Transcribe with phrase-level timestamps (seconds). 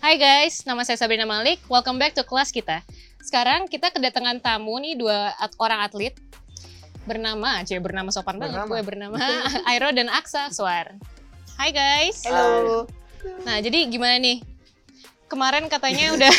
[0.00, 1.60] Hai guys, nama saya Sabrina Malik.
[1.66, 2.80] Welcome back to kelas kita.
[3.20, 6.16] Sekarang kita kedatangan tamu nih dua at- orang atlet
[7.02, 8.70] bernama, cie bernama sopan banget Bernama.
[8.70, 9.18] gue bernama
[9.68, 10.96] Airo dan Aksa Suar.
[11.54, 12.24] Hai guys.
[12.24, 12.88] Halo.
[13.44, 14.40] Nah jadi gimana nih?
[15.26, 16.32] Kemarin katanya udah.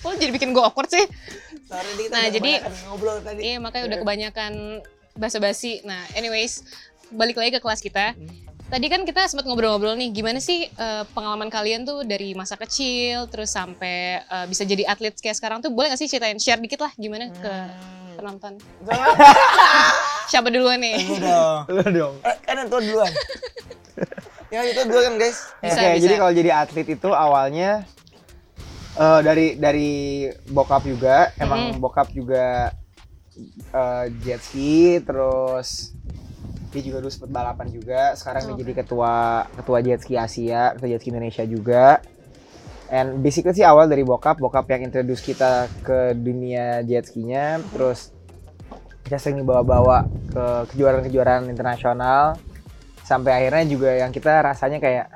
[0.00, 1.04] Kok jadi bikin gue awkward sih?
[1.68, 3.40] Sorry, kita Nah, jadi- ngobrol tadi.
[3.44, 4.52] Iya makanya udah kebanyakan
[5.14, 5.84] basa-basi.
[5.84, 6.64] Nah anyways,
[7.10, 8.16] balik lagi ke kelas kita.
[8.68, 13.24] Tadi kan kita sempat ngobrol-ngobrol nih, gimana sih eh, pengalaman kalian tuh dari masa kecil,
[13.26, 16.80] terus sampai eh, bisa jadi atlet kayak sekarang tuh, boleh gak sih ceritain, share dikit
[16.80, 18.16] lah gimana ke Hmm.
[18.18, 18.52] penonton.
[18.82, 19.08] Jangan.
[20.30, 21.00] Siapa duluan nih?
[21.00, 21.60] Lu dong.
[21.70, 22.14] Lu dong.
[22.20, 23.12] Eh, kan yang tua duluan.
[24.50, 25.38] ya itu duluan kan guys.
[25.62, 26.02] Bisa, Oke, bisa.
[26.02, 27.70] jadi kalau jadi atlet itu awalnya
[28.94, 29.90] eh, dari dari
[30.44, 31.80] bokap juga, emang Mm-mm.
[31.80, 32.74] bokap juga
[33.70, 35.94] eh, jet ski, terus
[36.68, 38.12] dia juga dulu sempat balapan juga.
[38.12, 38.60] Sekarang dia Oke.
[38.60, 39.12] jadi ketua
[39.54, 41.84] ketua jet ski Asia, ketua jet ski Indonesia juga.
[42.88, 48.16] And basically sih awal dari bokap, bokap yang introduce kita ke dunia jet skinya, terus
[49.04, 52.36] kita sering dibawa-bawa ke kejuaraan-kejuaraan internasional
[53.00, 55.08] sampai akhirnya juga yang kita rasanya kayak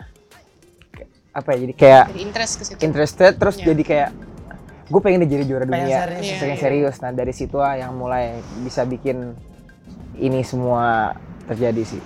[1.33, 2.79] apa ya jadi kayak Jadi interest ke situ.
[2.81, 3.67] interested terus Iya.
[3.73, 4.11] jadi kayak
[4.89, 6.25] gue pengen jadi juara Pengen dunia serius.
[6.25, 6.61] Iya, pengen iya.
[6.61, 9.33] serius nah dari situ lah yang mulai bisa bikin
[10.17, 12.03] ini semua terjadi sih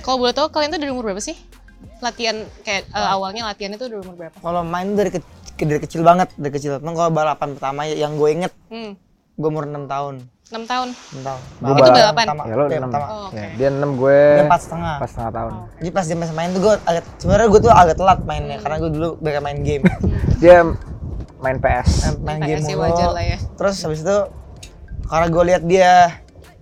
[0.00, 1.36] Kalau boleh tahu kalian tuh dari umur berapa sih?
[1.98, 4.34] Latihan kayak eh, awalnya latihan itu dari umur berapa?
[4.34, 5.24] Kalau main dari, ke-
[5.58, 6.76] dari kecil banget, dari kecil.
[6.76, 8.96] Emang kalau balapan pertama yang gue inget, Hmm,
[9.34, 10.14] gue umur 6 tahun.
[10.48, 10.88] 6 tahun.
[11.12, 11.40] 6 tahun.
[11.60, 12.24] Gua Itu balapan?
[12.24, 13.06] Pertama, ya lo enam pertama.
[13.06, 13.36] Oh, oke.
[13.36, 14.94] ya, dia enam gue Dia empat setengah.
[14.96, 15.64] pas setengah tahun Oh.
[15.76, 18.76] Jadi pas dia masih main tuh gue agak, sebenarnya gue tuh agak telat mainnya karena
[18.78, 19.84] gue dulu banyak main game.
[20.38, 20.56] dia
[21.36, 22.84] main PS main, main game PS sih mulu.
[22.86, 23.38] wajar lah ya.
[23.54, 24.16] Terus habis itu
[25.04, 25.92] karena gue lihat dia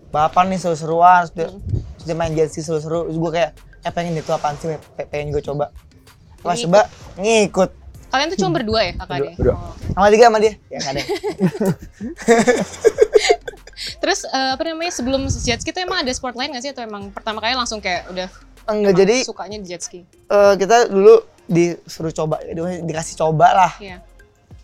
[0.08, 1.60] balapan nih seru-seruan, Hmm.
[2.06, 3.50] Dia main jet ski seru-seru, terus gue kayak
[3.82, 5.74] eh pengen itu apaan sih, Pe- pengen gue coba.
[6.38, 7.70] Pas coba ngikut.
[8.06, 9.34] Kalian tuh cuma berdua ya kakak Berdua, adik?
[9.36, 9.54] berdua.
[9.56, 9.72] Oh.
[9.92, 10.52] Sama tiga sama dia.
[10.66, 11.02] Ya ada.
[13.98, 16.80] Terus eh, apa namanya sebelum jet ski itu emang ada sport lain gak sih atau
[16.80, 18.28] emang pertama kali langsung kayak udah
[18.66, 20.00] Enggak jadi sukanya di jet ski?
[20.06, 23.72] eh, kita dulu disuruh coba, di- dikasih coba lah.
[23.78, 24.02] Iya.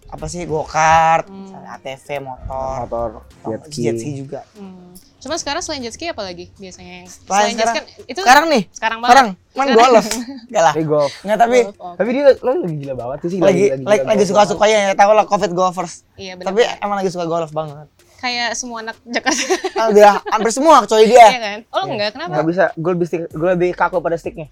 [0.08, 1.54] Apa sih go kart, Hmm.
[1.70, 3.08] ATV, motor, motor
[3.46, 4.40] jet ski, jet ski juga.
[4.52, 4.90] Hmm.
[5.22, 8.20] Cuma sekarang selain jet ski apa lagi biasanya yang Selain jet ski sekarang- kan itu
[8.20, 9.54] Sekarang nih, sekarang sekarang banget.
[9.54, 10.06] main golf.
[10.42, 10.72] Enggak lah.
[10.72, 11.94] Tapi golf Enggak tapi Golf, oh.
[11.94, 15.12] tapi dia lo lagi gila banget tuh sih lagi lagi, lagi golf suka-sukanya ya tahu
[15.12, 15.94] lah covid golfers.
[16.14, 16.46] Iya benar.
[16.48, 17.86] Tapi emang lagi suka golf banget.
[18.18, 19.42] kayak semua anak Jakarta.
[19.74, 21.38] Ah, udah hampir semua kecuali Iya dia.
[21.40, 21.58] kan?
[21.70, 22.30] Oh enggak, kenapa?
[22.32, 24.46] nggak bisa gue lebih stick gue lebih kaku pada sticknya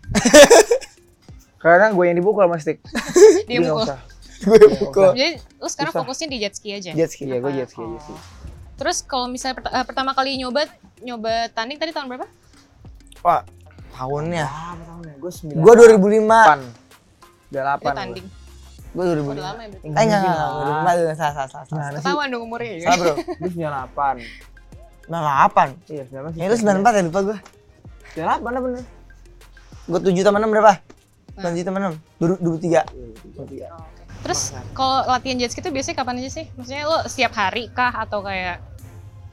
[1.62, 2.78] karena gue yang dipukul sama stick
[3.48, 3.86] Dia mukul.
[4.40, 5.12] Gue pukul.
[5.12, 6.90] Jadi lu sekarang fokusnya di jet ski aja.
[6.90, 7.24] Jet ski.
[7.24, 7.90] iya gue jet ski Oh.
[7.90, 8.16] aja sih
[8.80, 10.64] Terus kalau misalnya pert- eh, pertama kali nyoba
[10.98, 12.24] nyoba tanding tadi tahun berapa?
[13.20, 13.44] Wah,
[13.92, 14.40] tahunnya.
[14.42, 16.00] ah tahunnya gue sembilan Gue 2005.
[16.00, 16.72] delapan udah
[17.44, 18.26] Itu delapan tanding.
[18.90, 19.30] Gue Oh, 2005.
[19.30, 19.86] udah lama ya berarti.
[19.86, 20.80] Eh enggak, enggak, enggak, 2005
[21.12, 22.00] salah, salah, salah, salah.
[22.00, 22.80] Ketahuan dong umurnya ya.
[22.82, 23.14] Salah, Bro.
[23.20, 24.16] gue sembilan delapan
[25.06, 25.68] 98.
[25.88, 27.38] iya sembilan Ya lu 94 ya lupa gue.
[28.08, 28.82] sembilan delapan lah bener
[29.82, 30.72] Gue 7 tambah 6 berapa?
[31.36, 31.50] Nah.
[31.50, 31.94] 7 tambah 6.
[32.16, 32.86] 23.
[33.36, 33.56] Oh, oke.
[34.20, 36.46] Terus kalau latihan jet ski itu biasanya kapan aja sih?
[36.52, 38.60] Maksudnya lo setiap hari kah atau kayak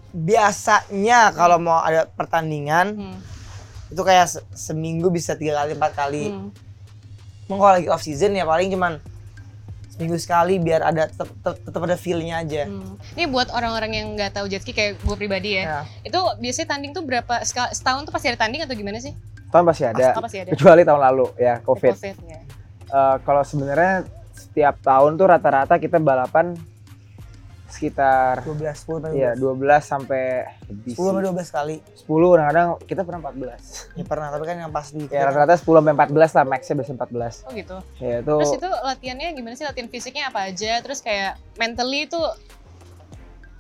[0.09, 3.18] Biasanya kalau mau ada pertandingan hmm,
[3.90, 6.23] itu kayak se- seminggu bisa tiga kali empat kali.
[6.28, 6.50] hmm,
[7.47, 9.00] Emang kalau lagi off season ya paling cuman
[9.88, 12.67] seminggu sekali biar ada tetap ada feel-nya aja.
[12.67, 13.16] hmm.
[13.16, 15.63] Ini buat orang-orang yang nggak tahu jet ski kayak gue pribadi ya.
[15.63, 15.79] Ya.
[16.03, 17.41] Itu biasanya tanding tuh berapa
[17.72, 19.16] setahun tuh pasti ada tanding atau gimana sih?
[19.47, 20.51] tahun pasti ada Oh, pasti ada.
[20.51, 22.40] kecuali tahun lalu ya covid Covid ya.
[22.84, 24.03] Eh, kalau sebenarnya
[24.35, 26.51] setiap tahun tuh rata-rata kita balapan
[27.67, 29.59] sekitar 12, 10 sampai ya 12.
[29.59, 30.23] 12 sampai
[30.66, 31.75] lebih 10 sampai 12 kali.
[32.00, 35.67] 10 kadang-kadang kita pernah 14 Ya pernah, tapi kan yang pas di ya rata-rata 10
[35.78, 37.78] sampai 14 lah maxnya biasanya 14 Oh gitu.
[38.00, 39.66] ya itu Terus itu latihannya gimana sih?
[39.66, 40.79] Latihan fisiknya apa aja?
[40.79, 42.19] Terus kayak mentally itu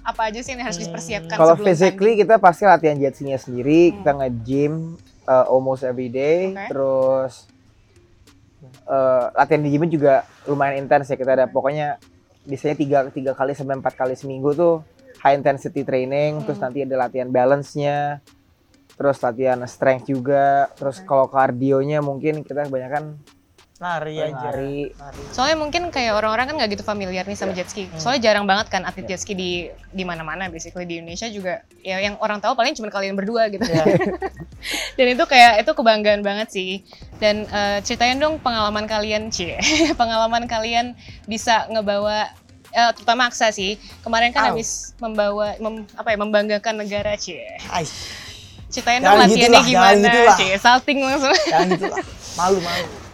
[0.01, 0.87] apa aja sih yang harus Hmm.
[0.87, 3.95] dipersiapkan kalau physically kita pasti latihan jet ski-nya sendiri Hmm.
[3.99, 4.73] kita nge-gym
[5.27, 6.71] uh, almost every day Oke.
[6.71, 7.33] terus
[8.87, 11.99] uh, latihan di gym juga lumayan intens ya kita ada pokoknya
[12.47, 14.75] biasanya tiga tiga kali sampai empat kali seminggu tuh
[15.19, 16.71] high intensity training terus Hmm.
[16.71, 18.23] nanti ada latihan balance-nya
[18.97, 23.19] terus latihan strength juga terus kalau kardionya mungkin kita kebanyakan
[23.77, 24.49] lari aja.
[24.49, 25.21] lari Lari.
[25.29, 27.85] Soalnya mungkin kayak orang-orang kan nggak gitu familiar nih sama jet ski.
[28.01, 31.61] Soalnya jarang banget kan atlet jet ski di di mana-mana basically di Indonesia juga.
[31.85, 33.69] Ya yang orang tahu paling cuma kalian berdua gitu.
[33.69, 33.85] Ya.
[34.97, 36.81] Dan itu kayak itu kebanggaan banget sih.
[37.21, 39.61] Dan eh, ceritain dong pengalaman kalian, Cie.
[40.01, 40.97] pengalaman kalian
[41.29, 42.33] bisa ngebawa
[42.73, 43.77] eh, terutama Aksa sih.
[44.01, 44.57] Kemarin kan Au.
[44.57, 47.45] habis membawa mem- apa ya membanggakan negara, Cie.
[47.69, 47.93] Aish,
[48.73, 50.37] Ceritain dong latihannya gitulah, jangan gimana, gitulah.
[50.41, 50.53] Cie.
[50.57, 51.37] Salting langsung.
[51.45, 52.01] jangan gitu lah.
[52.35, 53.06] Malu-malu.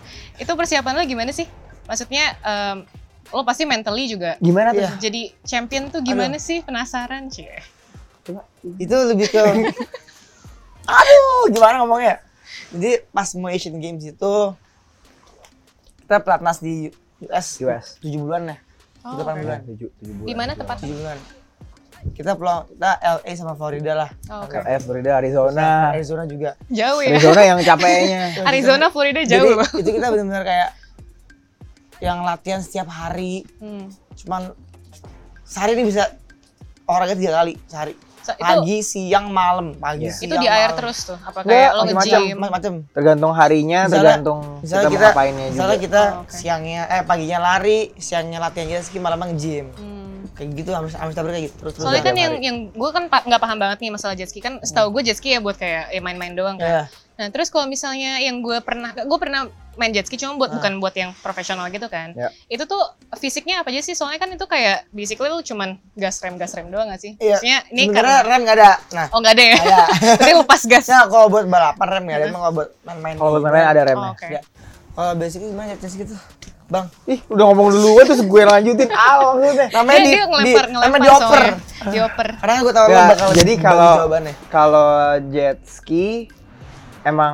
[0.44, 1.48] Itu persiapan lo gimana sih?
[1.84, 2.78] maksudnya em,
[3.30, 4.80] lo pasti mentally juga Gimana tuh?
[4.80, 4.92] Iya.
[5.00, 7.50] jadi champion tuh gimana sih penasaran cie
[8.78, 9.42] itu lebih ke
[10.88, 12.20] aduh gimana ngomongnya
[12.70, 14.34] jadi pas mau Asian Games itu
[16.00, 16.92] kita pelatnas di
[17.24, 17.86] US US.
[18.00, 18.58] 7 bulan ya
[19.04, 19.42] Oh, delapan oke.
[19.42, 20.28] bulan Tujuh, tujuh bulan.
[20.28, 21.18] di mana tepatnya 7 bulan
[22.12, 24.56] kita pulang kita LA sama Florida lah Oh, oke.
[24.58, 25.90] LA, Florida, Arizona.
[25.90, 28.22] Arizona juga jauh ya Arizona yang capeknya.
[28.50, 30.70] Arizona Florida jadi jauh loh itu kita benar-benar kayak
[32.00, 33.88] yang latihan setiap hari Hmm.
[34.14, 34.52] cuman
[35.42, 36.12] sehari ini bisa
[36.84, 40.12] olahraga tiga kali sehari So, itu pagi siang malam pagi Iya.
[40.14, 40.80] siang itu di air malam.
[40.80, 42.00] terus tuh apa kayak lo macam-macam.
[42.00, 45.52] nge-gym macam-macam Tergantung harinya, Misalnya- tergantung misalnya kita, kita mau ngapainnya juga.
[45.54, 46.32] misalnya kita Oh, oke.
[46.34, 50.03] siangnya eh paginya lari siangnya latihan ski malamnya nge-gym Hmm.
[50.34, 52.44] Kayak gitu harus harus tabrak kayak gitu terus terus Soalnya kan yang hari.
[52.44, 55.16] yang gue kan pa- nggak paham banget nih masalah jet ski kan setahu gue jet
[55.16, 56.66] ski ya buat kayak ya main-main doang kan.
[56.66, 56.84] ya
[57.14, 60.58] Nah terus kalau misalnya yang gue pernah gue pernah main jet ski cuma buat Ah.
[60.58, 62.10] bukan buat yang profesional gitu kan.
[62.12, 62.34] Ya.
[62.48, 62.82] Itu tuh
[63.16, 63.94] fisiknya apa aja sih?
[63.94, 67.14] Soalnya kan itu kayak basically lu cuman gas rem gas rem doang gak sih?
[67.16, 67.38] Iya.
[67.38, 69.56] Maksudnya ini karena rem nggak ada nah oh nggak ada ya.
[69.56, 69.82] ada
[70.20, 70.86] Tapi lepas gas.
[70.88, 73.86] nah kalau buat balapan rem nggak ada emang kalau buat main-main Kalau main ada Oh,
[73.86, 74.10] remnya.
[74.12, 74.28] Oke.
[74.28, 74.42] Ya.
[74.92, 76.18] kalau basically gimana jet ski tuh
[76.72, 78.90] bang Ih, udah ngomong duluan terus gue lanjutin.
[79.04, 79.68] Ah, maksudnya.
[79.76, 81.54] namanya Dia, di, dia di ngelempar ngelempar namanya dioper soalnya.
[81.84, 82.28] Dioper.
[82.40, 83.94] karena gue tahu lo Nggak, bakal jadi kalau
[84.48, 84.92] kalau
[85.30, 86.08] jet ski
[87.04, 87.34] emang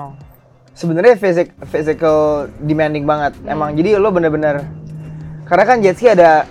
[0.73, 3.37] sebenarnya fisik physical demanding banget.
[3.43, 3.53] Hmm.
[3.53, 4.65] Emang jadi lo bener-bener
[5.45, 6.45] karena kan jet ski ada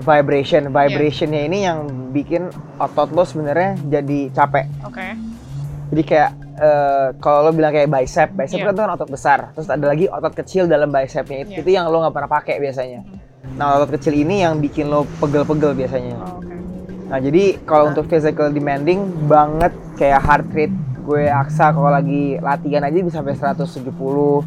[0.00, 1.84] vibration, vibrationnya ini yang
[2.16, 2.48] bikin
[2.80, 4.66] otot lo sebenarnya jadi capek.
[4.88, 5.06] Oke.
[5.92, 8.66] Jadi kayak eh, kalau lo bilang kayak bicep, bicep Iya.
[8.66, 9.38] kan tuh kan otot besar.
[9.52, 11.58] Terus ada lagi otot kecil dalam bicepnya itu, Iya.
[11.58, 13.00] itu yang lo nggak pernah pakai biasanya.
[13.52, 16.14] Nah otot kecil ini yang bikin lo pegel-pegel biasanya.
[16.14, 16.54] Oh, Oke.
[17.04, 20.72] Nah jadi kalau untuk physical demanding banget kayak heart rate
[21.02, 23.90] gue aksa kalau lagi latihan aja bisa sampai 170.
[23.98, 24.40] Oh,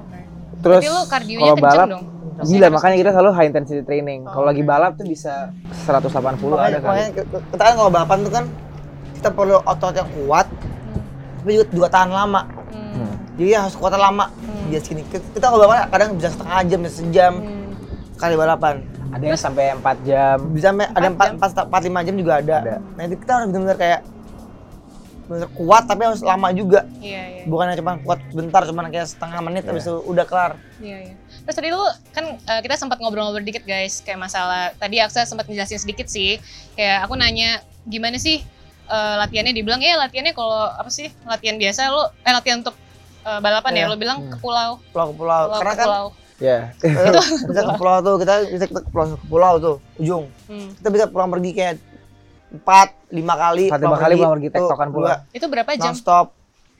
[0.00, 0.18] Oke.
[0.60, 2.04] Terus kalau balap dong?
[2.40, 4.24] gila makanya kita selalu high intensity training.
[4.24, 4.68] Oh, Kalau lagi oke.
[4.68, 5.52] balap tuh bisa
[5.84, 6.08] 180
[6.56, 6.82] ada makanya, kali.
[6.82, 8.44] makanya ke- kita kan kalau balapan tuh kan
[9.14, 10.79] kita perlu otot yang kuat Hmm.
[11.40, 13.12] Tapi juga, juga tahan lama Hmm.
[13.34, 14.62] jadi harus kuatan lama Hmm.
[14.62, 17.68] di jet ski ini kita kalau balapan kadang bisa setengah jam bisa sejam Hmm.
[18.14, 18.74] kali balapan
[19.10, 20.36] Ada yang sampai 4 jam.
[20.50, 22.56] bisa sampai ada Empat empat empat empat lima jam juga ada.
[22.60, 22.76] Ada.
[22.94, 24.00] nah itu kita harus benar-benar kayak
[25.26, 27.42] benar kuat tapi harus lama juga Iya, iya.
[27.46, 31.14] bukan cuma kuat bentar cuma kayak setengah menit habis itu udah kelar Iya, iya.
[31.40, 35.44] Terus tadi lu kan eh, kita sempat ngobrol-ngobrol dikit guys, kayak masalah tadi Aksa sempat
[35.44, 36.38] ngejelasin sedikit sih.
[36.72, 38.42] Kayak aku nanya gimana sih
[38.90, 41.06] eh, latihannya dibilang ya latihannya kalau apa sih?
[41.22, 42.74] Latihan biasa lu eh latihan untuk
[43.20, 43.86] eh, balapan ya, Iya.
[43.86, 44.30] lu bilang Hmm.
[44.30, 44.70] ke pulau.
[44.90, 46.06] pulau ke pulau, Pulau karena ke kan pulau.
[46.40, 46.58] Ya.
[46.74, 47.12] eh,
[47.48, 50.72] bisa ke pulau tuh kita bisa ke pulau ke pulau tuh ujung Hmm.
[50.74, 51.74] kita bisa pulang pergi kayak
[52.50, 55.20] empat lima kali Empat, lima kali pulang pergi, tuh, tektokan pulang.
[55.30, 55.86] Itu berapa jam?
[55.86, 56.26] non stop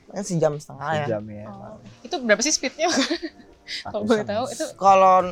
[0.07, 1.45] kan sejam setengah ya Sejam ya.
[1.47, 2.91] Oh, itu berapa sih speednya?
[3.85, 5.31] Kalau boleh tahu itu kalau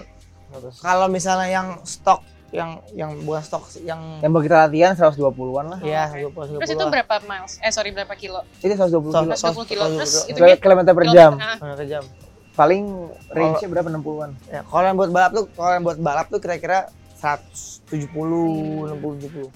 [0.79, 5.79] kalau misalnya yang stok yang yang bukan stok yang Yang mau kita latihan 120-an lah.
[5.85, 6.33] ya Oke.
[6.33, 7.53] 20 Terus itu berapa miles?
[7.61, 8.41] Eh sorry berapa kilo?
[8.59, 9.35] Ini 120 kilo.
[9.37, 9.83] 120 kilo.
[9.95, 11.31] Terus Kilo- itunya Kilometer per jam.
[11.37, 12.03] Ah, berapa jam
[12.51, 12.83] Paling
[13.31, 14.31] range-nya berapa 60-an?
[14.51, 19.47] Ya, kalau yang buat balap tuh, kalau yang buat balap tuh kira-kira 170, 60, 70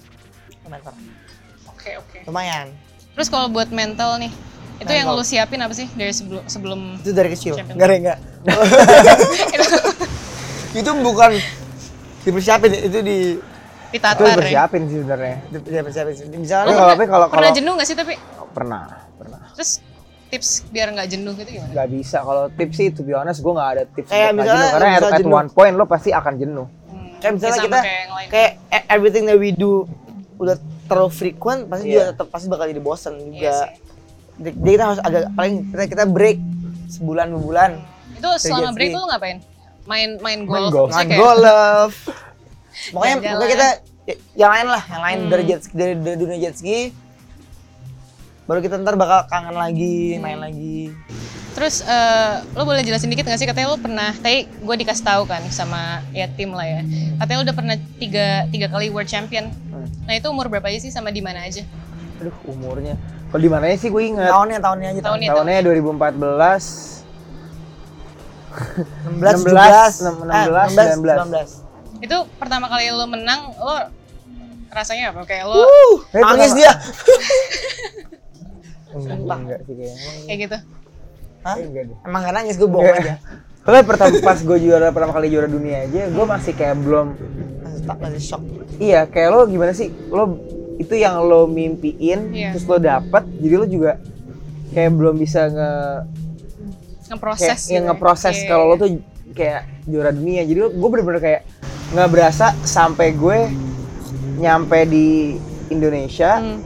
[0.64, 0.92] meter.
[1.68, 2.18] Oke, oke.
[2.24, 2.72] Lumayan.
[3.12, 4.32] Terus kalau buat mental nih,
[4.80, 5.20] itu yang Mental.
[5.20, 7.60] lu siapin apa sih dari sebelum sebelum Itu dari kecil.
[7.60, 7.76] Champion.
[7.76, 8.18] Enggak, enggak.
[10.80, 11.32] itu bukan
[12.24, 13.18] dipersiapin, itu di
[13.90, 14.34] Itu ya?
[14.34, 15.36] persiapin sih sebenarnya.
[15.52, 16.12] dipersiapin.
[16.34, 18.14] Misalnya kalau tapi kalau Pernah kalau jenuh gak sih tapi?
[18.50, 18.82] pernah,
[19.14, 19.40] pernah.
[19.54, 19.70] Terus
[20.26, 21.70] tips biar nggak jenuh gitu gimana?
[21.72, 24.50] Gak bisa kalau tips sih to be honest gue gak ada tips Kayak nggak misalnya
[24.58, 24.74] jenuh.
[24.74, 25.34] karena at, bisa at jenuh.
[25.36, 29.36] one point lo pasti akan jenuh Hmm, kayak misalnya kita kayak kayak e- everything that
[29.36, 29.86] we do
[30.36, 31.94] udah terlalu frequent pasti Iya.
[31.94, 33.50] juga tetap pasti bakal jadi bosan Iya juga.
[33.54, 33.70] sih.
[34.34, 36.38] Jadi kita harus agak paling kita kita break
[36.88, 37.70] sebulan dua bulan.
[38.12, 38.96] Itu selama break ski.
[38.96, 39.38] lu ngapain?
[39.84, 40.70] Main main golf.
[40.70, 40.88] golf.
[40.88, 41.94] Maksudnya Main kayak- golf.
[42.86, 43.32] Pokoknya, Jalan-jalan.
[43.32, 43.68] pokoknya kita
[44.04, 45.30] ya- yang lain lah, yang lain Hmm.
[45.30, 46.78] dari jet ski, dari, dari dunia jet ski.
[48.44, 49.62] Baru kita ntar bakal kangen Hmm.
[49.62, 50.92] lagi, main lagi.
[51.54, 55.22] Terus eh, lo boleh jelasin dikit gak sih katanya lo pernah, tadi gue dikasih tahu
[55.22, 56.82] kan sama ya tim lah ya.
[57.16, 59.48] Katanya lo udah pernah tiga, tiga kali world champion.
[59.64, 59.86] Hmm.
[60.02, 61.62] Nah itu umur berapa aja sih sama di mana aja?
[62.14, 62.94] aduh umurnya
[63.26, 65.00] kalau di mananya sih gue inget Tahunnya, tahunnya aja.
[65.02, 65.28] Tahunnya.
[65.30, 67.02] tahunnya 2014
[68.54, 71.54] 16, 16, 17, 16, 19.
[72.00, 72.00] 19.
[72.00, 73.76] Itu pertama kali lo menang, lo
[74.68, 75.22] rasanya apa?
[75.22, 76.72] Kayak lo Uh, nangis pertama- dia.
[78.94, 80.56] enggak, enggak sih kayaknya kayak gitu.
[81.42, 81.56] Hah?
[81.58, 83.14] enggak deh Emang gak nangis, gue bohong aja.
[83.60, 87.06] Soalnya pertama pas gue juara pertama kali juara dunia aja, gue masih kayak belum
[87.60, 88.42] Masih, tak- masih shock.
[88.76, 90.36] iya kayak lo gimana sih lo
[90.74, 92.50] itu yang lo mimpiin Iya.
[92.52, 93.96] terus lo dapet jadi lo juga
[94.68, 95.70] kayak belum bisa nge
[97.14, 97.88] Ngeproses kayak yang gitu ya.
[97.88, 98.80] ngeproses Iya, kalau lo iya.
[98.80, 98.88] tuh
[99.32, 101.40] kayak juara dunia jadi gue bener-bener kayak
[101.90, 103.38] nggak berasa sampai gue
[104.36, 106.60] nyampe di Indonesia Hmm.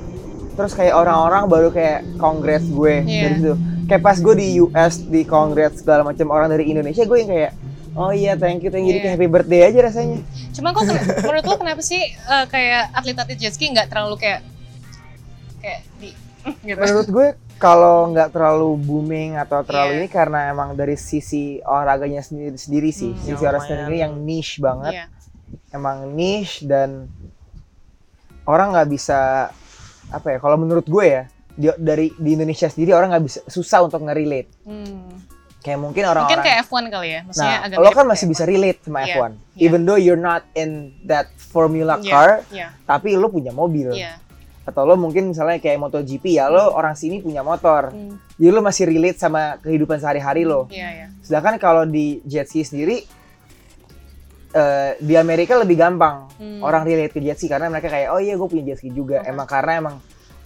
[0.52, 3.22] terus kayak orang-orang baru kayak congrats gue Iya.
[3.22, 3.54] dari situ
[3.86, 7.52] kayak pas gue di US di congrats segala macam orang dari Indonesia gue yang kayak
[7.94, 9.04] oh iya thank you thank you jadi Iya.
[9.06, 10.18] kayak happy birthday aja rasanya
[10.50, 10.82] Cuma kok
[11.22, 14.40] menurut lo kenapa sih eh, kayak atlet-atlet jet ski nggak terlalu kayak
[15.58, 16.10] kayak di
[16.62, 16.74] gitu.
[16.76, 17.28] menurut gue
[17.58, 19.98] kalau nggak terlalu booming atau terlalu Iya.
[19.98, 23.20] ini karena emang dari sisi olahraganya sendiri sendiri sih Hmm.
[23.20, 25.06] sisi Yang olahraga sendiri yang niche banget Iya.
[25.70, 27.10] emang niche dan
[28.44, 29.50] orang nggak bisa
[30.08, 33.82] apa ya kalau menurut gue ya di, dari di Indonesia sendiri orang nggak bisa susah
[33.82, 35.18] untuk nge-relate Hmm.
[35.58, 38.42] kayak mungkin Mungkin orang-orang kayak F1 kali ya, maksudnya nah agak lo kan masih bisa
[38.42, 38.48] F1.
[38.48, 39.60] relate sama Iya, F1 iya.
[39.60, 40.70] even though you're not in
[41.02, 42.68] that formula Iya, car Iya.
[42.86, 44.16] tapi lo punya mobil Iya.
[44.68, 48.20] Atau lo mungkin misalnya kayak MotoGP ya lo orang sini punya motor Hmm.
[48.36, 51.06] jadi lo masih relate sama kehidupan sehari-hari lo Iya, iya.
[51.18, 53.00] sedangkan kalau di jet ski sendiri
[54.50, 56.60] eh, di Amerika lebih gampang Hmm.
[56.60, 59.20] orang relate ke jet ski karena mereka kayak oh iya gue punya jet ski juga
[59.20, 59.28] Oke.
[59.28, 59.96] emang karena emang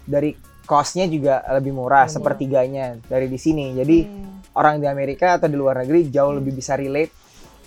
[0.03, 2.15] dari costnya juga lebih murah Hmm.
[2.15, 4.55] sepertiganya dari di sini jadi Hmm.
[4.55, 7.11] orang di Amerika atau di luar negeri jauh lebih bisa relate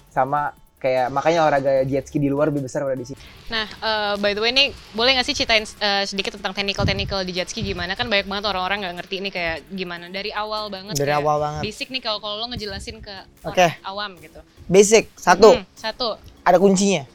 [0.08, 0.52] sama
[0.86, 4.34] kayak makanya olahraga jet ski di luar lebih besar daripada di sini Nah, eh, by
[4.34, 7.94] the way nih, boleh nggak sih ceritain eh, sedikit tentang technical-technical di jet ski gimana?
[7.94, 10.10] Kan banyak banget orang-orang nggak ngerti ini kayak gimana.
[10.10, 11.62] Dari awal banget Dari awal banget.
[11.62, 13.13] Basic nih kalau kalau lo ngejelasin ke
[13.46, 14.42] orang awam gitu.
[14.65, 16.18] Basic satu, Hmm, satu.
[16.42, 17.06] ada kuncinya.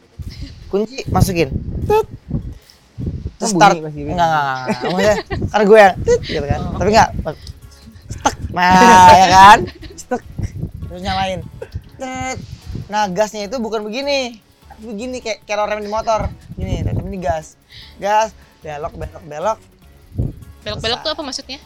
[0.71, 1.51] Kunci masukin.
[1.83, 2.07] Tut.
[3.43, 3.75] Terus start.
[3.75, 4.15] enggak, enggak.
[4.15, 4.63] enggak.
[4.87, 5.15] Maksudnya,
[5.51, 6.61] karena gue yang tut gitu kan.
[6.63, 6.79] Oh.
[6.79, 7.11] Tapi enggak.
[8.07, 8.35] Stuck.
[8.55, 9.59] Nah, ya kan?
[10.07, 10.23] Stuck.
[10.87, 11.41] Terus nyalain.
[11.99, 12.39] Tut.
[12.91, 14.39] Nah, gasnya itu bukan begini.
[14.81, 16.27] Begini kayak kayak rem di motor.
[16.57, 17.55] Gini, rem ini gas.
[18.01, 18.33] Gas,
[18.65, 19.59] belok, belok, belok.
[20.61, 21.59] Belok-belok tuh apa maksudnya?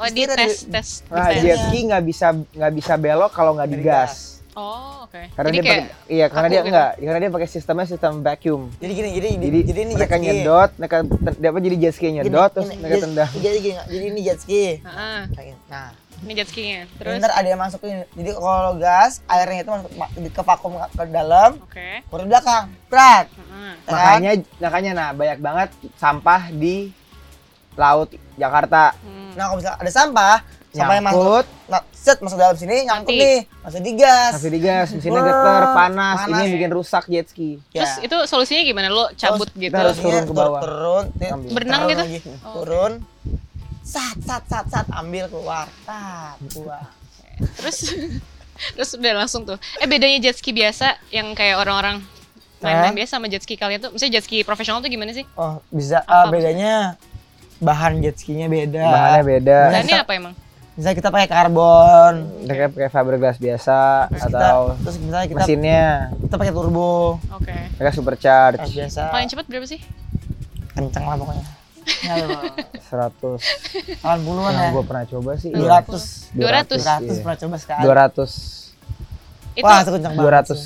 [0.00, 1.04] Oh, di tes, tes.
[1.12, 5.28] nah jet ski nggak bisa nggak bisa belok kalau nggak digas Oh, oke.
[5.36, 6.68] karena Jadi dia kayak pakai iya karena dia gitu.
[6.72, 10.16] enggak karena dia pakai sistemnya sistem vacuum Jadi gini, jadi jadi, jadi ini mereka jet
[10.16, 10.24] ski.
[10.24, 10.96] nyedot mereka
[11.36, 14.04] dia apa jadi jet ski Gini, nyedot terus gini, mereka jet- tendang Jadi gini, jadi
[14.08, 14.64] ini jet ski.
[14.80, 15.20] Heeh,
[15.68, 15.88] Nah,
[16.20, 16.80] ini jet skinya.
[16.92, 18.04] Terus Terus ntar ada yang masukin.
[18.10, 19.90] Jadi kalau gas, airnya itu masuk
[20.30, 21.88] ke vakum ke- ke dalam, oke.
[22.06, 22.64] baru di belakang.
[22.70, 23.24] Ya kan?
[23.86, 26.90] makanya makanya nah banyak banget sampah di
[27.74, 29.32] laut Jakarta Hmm.
[29.32, 30.36] Nah, kalau misalnya ada sampah,
[30.70, 33.22] sampahnya masuk, nyangkut nah, set masuk dalam sini, nyangkut Mati.
[33.22, 34.32] nih, masuk di gas.
[34.34, 36.40] masih digas mesinnya geter panas, ini panas.
[36.40, 38.02] yang bikin rusak jet ski Terus Ya.
[38.02, 38.86] itu solusinya gimana?
[38.88, 39.74] Lo cabut Terus gitu?
[39.76, 40.60] harus turun ke bawah.
[40.60, 41.50] Turun, Ambil.
[41.52, 42.02] Berenang turun gitu?
[42.02, 42.18] lagi.
[42.42, 42.92] Oh, Turun.
[43.90, 45.66] Sat, sat, sat, sat, ambil keluar.
[45.82, 46.86] Tat, keluar.
[47.58, 47.90] Terus
[48.78, 49.58] terus udah langsung tuh.
[49.82, 51.98] Eh bedanya jet ski biasa yang kayak orang-orang
[52.62, 55.26] main-main biasa sama jet ski kalian tuh, misalnya jet ski profesional tuh gimana sih?
[55.34, 56.06] Oh, bisa.
[56.06, 56.74] Apa ah, bedanya
[57.58, 58.84] bahan jet skinya beda.
[58.84, 59.58] bahannya beda.
[59.74, 60.34] Dan ini apa emang?
[60.78, 62.14] Misalnya kita pakai karbon.
[62.46, 65.84] mereka pakai fiberglass biasa Terus kita, atau terus misalnya kita mesinnya
[66.22, 67.18] kita pakai turbo.
[67.34, 67.56] Oke.
[67.74, 69.02] mereka supercharge Nah, biasa.
[69.10, 69.80] Paling cepat berapa sih?
[70.70, 71.59] kenceng lah pokoknya.
[72.00, 72.14] Ya,
[72.82, 73.38] 100
[73.98, 74.60] 80-an ya.
[74.60, 76.34] yang gue pernah coba sih 200.
[76.34, 76.78] 200.
[76.78, 77.20] 200 iya.
[77.20, 77.82] pernah coba sekali.
[77.82, 78.26] 200
[79.52, 80.44] Itu Wah, itu kenceng banget.
[80.48, 80.58] sih.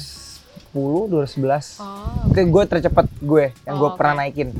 [0.73, 2.28] 210 211 Oh.
[2.28, 4.50] itu gue tercepat gue yang gue Oh, pernah naikin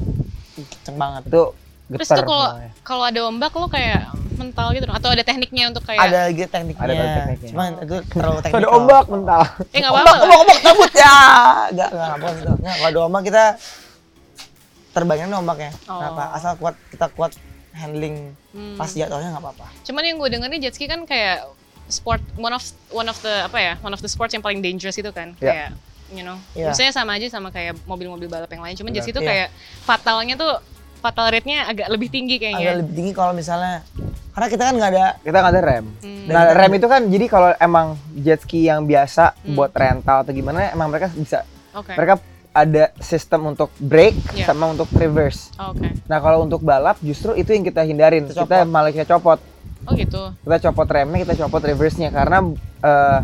[0.55, 1.23] Kenceng banget.
[1.27, 1.43] itu
[1.87, 2.45] Terus getar tuh
[2.81, 4.97] kalau ada ombak lo kayak mental gitu dong?
[4.97, 6.81] atau ada tekniknya untuk kayak Ada lagi tekniknya.
[6.81, 7.51] Ada tekniknya.
[7.51, 8.59] Cuman itu terlalu teknikal.
[8.59, 10.25] ada ombak mental Eh nggak Ombak, apa-apa.
[10.25, 10.25] lah.
[10.35, 11.15] ombak, ombak, cabut ya.
[11.69, 12.53] Enggak, enggak apa gitu.
[12.57, 13.45] Nah, kalau ada ombak kita
[14.95, 15.75] terbangin ombaknya.
[15.85, 15.99] Oh.
[15.99, 16.31] Kenapa?
[16.31, 17.35] Asal kuat kita kuat
[17.73, 18.79] handling Hmm.
[18.79, 19.67] pas jatuhnya nggak apa-apa.
[19.83, 21.43] Cuman yang gue denger nih jet ski kan kayak
[21.85, 24.95] sport one of one of the apa ya one of the sports yang paling dangerous
[24.95, 25.45] itu kan Ya.
[25.45, 25.71] kayak
[26.09, 26.71] you know Iya.
[26.71, 29.29] misalnya sama aja sama kayak mobil-mobil balap yang lain cuman jet ski itu Iya.
[29.29, 29.49] kayak
[29.83, 30.63] fatalnya tuh
[30.99, 33.85] fatal rate-nya agak lebih tinggi Agak kayaknya lebih tinggi kalau misalnya
[34.33, 36.25] karena kita kan nggak ada kita nggak ada rem Hmm.
[36.25, 39.53] nah rem itu kan jadi kalau emang jet ski yang biasa Hmm.
[39.53, 42.17] buat rental atau gimana emang mereka bisa oke mereka
[42.55, 44.47] ada sistem untuk brake Iya.
[44.47, 45.51] sama untuk reverse.
[45.57, 45.91] Oke.
[46.05, 48.25] Nah kalau untuk balap justru itu yang kita hindarin.
[48.25, 48.71] Kita kita copot.
[48.71, 49.39] malah kita copot.
[49.85, 50.23] Oh gitu.
[50.39, 52.09] Kita copot remnya kita copot reverse-nya.
[52.09, 52.39] Karena
[52.81, 53.19] eh,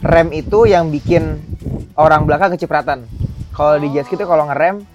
[0.00, 1.42] rem itu yang bikin
[1.94, 3.02] orang belakang kecipratan.
[3.50, 4.86] Kalau di jet ski itu kalau ngerem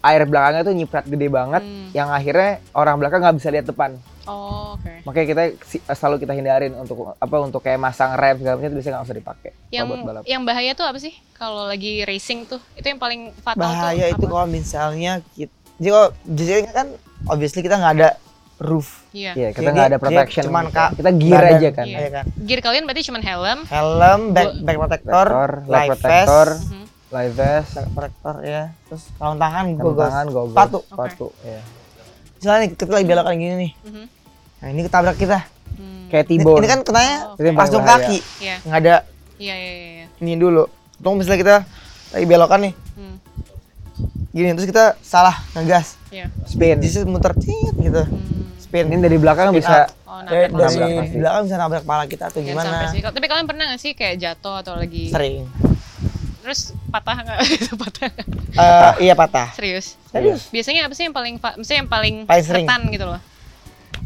[0.00, 1.88] air belakangnya tuh nyiprat gede banget Hmm.
[1.90, 4.92] yang akhirnya orang belakang nggak bisa lihat depan oh oke.
[5.02, 8.76] Makanya kita si- selalu kita hindarin untuk apa untuk kayak masang rem segala macam itu
[8.76, 9.50] biasanya nggak usah dipakai.
[9.68, 10.22] Yang buat balap.
[10.24, 11.12] yang bahaya tuh apa sih?
[11.32, 14.32] Kalau lagi racing tuh itu yang paling fatal bahaya tuh itu apa?
[14.32, 16.86] kalau misalnya kita jadi kalau jadi kan
[17.26, 18.10] obviously kita nggak ada
[18.56, 19.02] roof.
[19.10, 19.34] Iya.
[19.34, 20.42] Iya, kita Jadi nggak ada dia protection.
[20.46, 21.84] cuman kak kita gear badan, aja kan.
[21.84, 21.98] Iya.
[21.98, 22.24] ya kan?
[22.40, 23.58] Gear kalian berarti cuman helm.
[23.66, 26.84] Helm back back protector, Protector, leg life protector, vest Mhm.
[27.10, 30.06] live vest, back protector ya terus sarung tangan goggles.
[30.08, 30.78] tangan, goggles, sepatu.
[30.86, 31.26] Sepatu.
[31.42, 31.60] ya.
[32.44, 34.04] Misalnya nih, kita lagi belokan gini nih Mhm.
[34.54, 35.38] nah ini ketabrak kita
[35.74, 36.06] Hmm.
[36.06, 36.60] Kayak ini, T-bone.
[36.60, 38.56] ini kan kenanya Oh, yang langsung kaki Iya.
[38.62, 38.96] nggak ada
[39.34, 39.88] Iya iya iya.
[39.96, 40.06] iya.
[40.20, 40.70] Ini dulu.
[40.96, 41.56] Tunggu misalnya kita
[42.12, 42.74] lagi belokan nih.
[42.94, 43.16] Hmm.
[44.30, 45.98] Gini terus kita salah ngegas.
[46.08, 46.30] Iya.
[46.44, 48.02] spin Jadi muter tit gitu.
[48.04, 48.46] Hmm.
[48.56, 48.86] Spin.
[48.86, 50.06] ini dari belakang Spin bisa up.
[50.06, 52.68] Oh, dari, nabrak dari belakang bisa nabrak kepala kita atau Jangan gimana.
[52.70, 53.00] sampai sih.
[53.02, 55.50] Tapi kalian pernah gak sih kayak jatuh atau lagi Sering.
[56.38, 57.38] terus patah nggak?
[57.82, 58.26] Patah nggak?
[58.54, 59.50] Eh, iya patah.
[59.50, 59.98] Serius?
[60.14, 60.42] Serius.
[60.48, 62.64] Biasanya apa sih yang paling, maksudnya yang paling, Paling sering.
[62.64, 63.20] rentan gitu loh?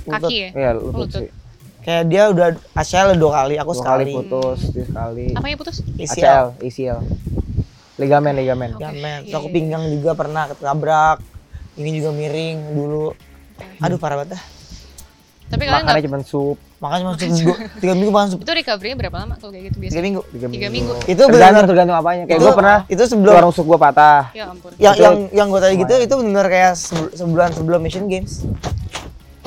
[0.01, 0.51] Kaki ya?
[0.51, 1.21] iya lutut Lutut.
[1.23, 1.31] sih
[1.79, 4.05] Kayak dia udah ACL dua kali, aku dua sekali.
[4.05, 5.77] kali putus dia sekali Apanya putus?
[5.95, 6.09] ACL.
[6.09, 6.99] ACL ACL
[7.99, 8.81] ligamen ligamen Oke.
[8.81, 9.19] Gamen.
[9.21, 9.55] Terus Iya, aku iya.
[9.55, 11.19] pinggang juga pernah ketabrak.
[11.75, 13.11] Ini juga miring dulu.
[13.79, 14.43] Aduh parah banget dah.
[15.49, 19.17] Tapi kalian makannya nggak, cuma sup Makanya masuk tiga, tiga minggu makan itu recovery-nya berapa
[19.19, 20.05] lama kalau kayak gitu tiga biasanya?
[20.05, 20.23] minggu.
[20.49, 20.93] Tiga minggu.
[21.05, 21.67] Itu tergantung benar.
[21.67, 24.71] tergantung apanya kayak Itu gue pernah itu sebelum tulang rusuk gue patah Ya ampun.
[24.77, 28.47] yang Itu yang yang gue tadi gitu itu benar kayak sebul- sebulan sebelum Asian Games.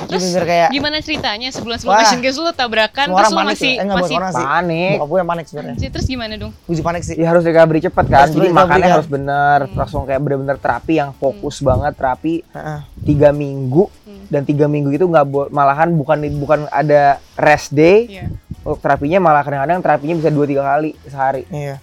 [0.04, 2.02] Terus bener kayak gimana ceritanya sebelum sebelum Wah.
[2.02, 3.74] Asian Games lu tabrakan semua terus orang lu panik masih sih.
[3.74, 4.44] Eh, masih orang sih.
[4.44, 5.76] panik Bokap gue yang panik sebenarnya.
[5.88, 6.52] Terus gimana dong?
[6.58, 7.14] Gue juga panik sih.
[7.14, 8.94] ya harus recovery cepet kan Harus jadi makannya kan.
[8.94, 9.76] harus bener Hmm.
[9.76, 12.78] langsung kayak bener-bener terapi yang fokus banget terapi Heeh.
[13.02, 14.24] tiga minggu Hmm.
[14.28, 17.02] dan tiga minggu itu nggak malahan bukan bukan ada
[17.34, 18.26] rest day Iya.
[18.60, 21.78] untuk terapinya malah kadang-kadang terapinya bisa dua tiga kali sehari Iya.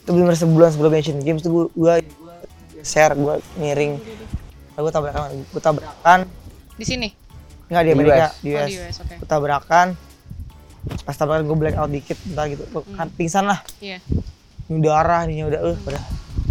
[0.00, 1.94] Itu benar sebulan sebelum Asian Games tuh gue gue
[2.80, 4.00] share gue miring.
[4.72, 6.20] Gue tabrakan, gue tabrakan.
[6.72, 7.08] Di sini.
[7.68, 8.34] Enggak di Amerika, US.
[8.40, 8.68] di Oh, US.
[8.68, 9.14] di US, oke.
[9.20, 9.88] Gue tabrakan.
[11.04, 12.64] Pas tabrakan gue black out dikit, entah gitu.
[12.72, 13.60] Gua kan pingsan lah.
[13.78, 14.00] Iya.
[14.68, 16.02] Ini darah, ini udah, uh, udah.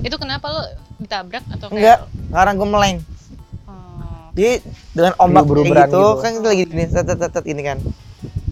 [0.05, 0.61] Itu kenapa lu
[0.97, 2.97] ditabrak atau kayak Enggak, sekarang gue meleng.
[3.65, 4.53] Oh, Jadi
[4.93, 6.03] dengan ombak kayak gitu, gitu.
[6.21, 7.77] kan kita lagi gini, tet, tet, tet, tet, ini kan.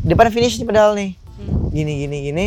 [0.01, 1.09] Depan finish nih pedal nih.
[1.13, 1.69] hmm.
[1.69, 2.45] Gini, gini, gini.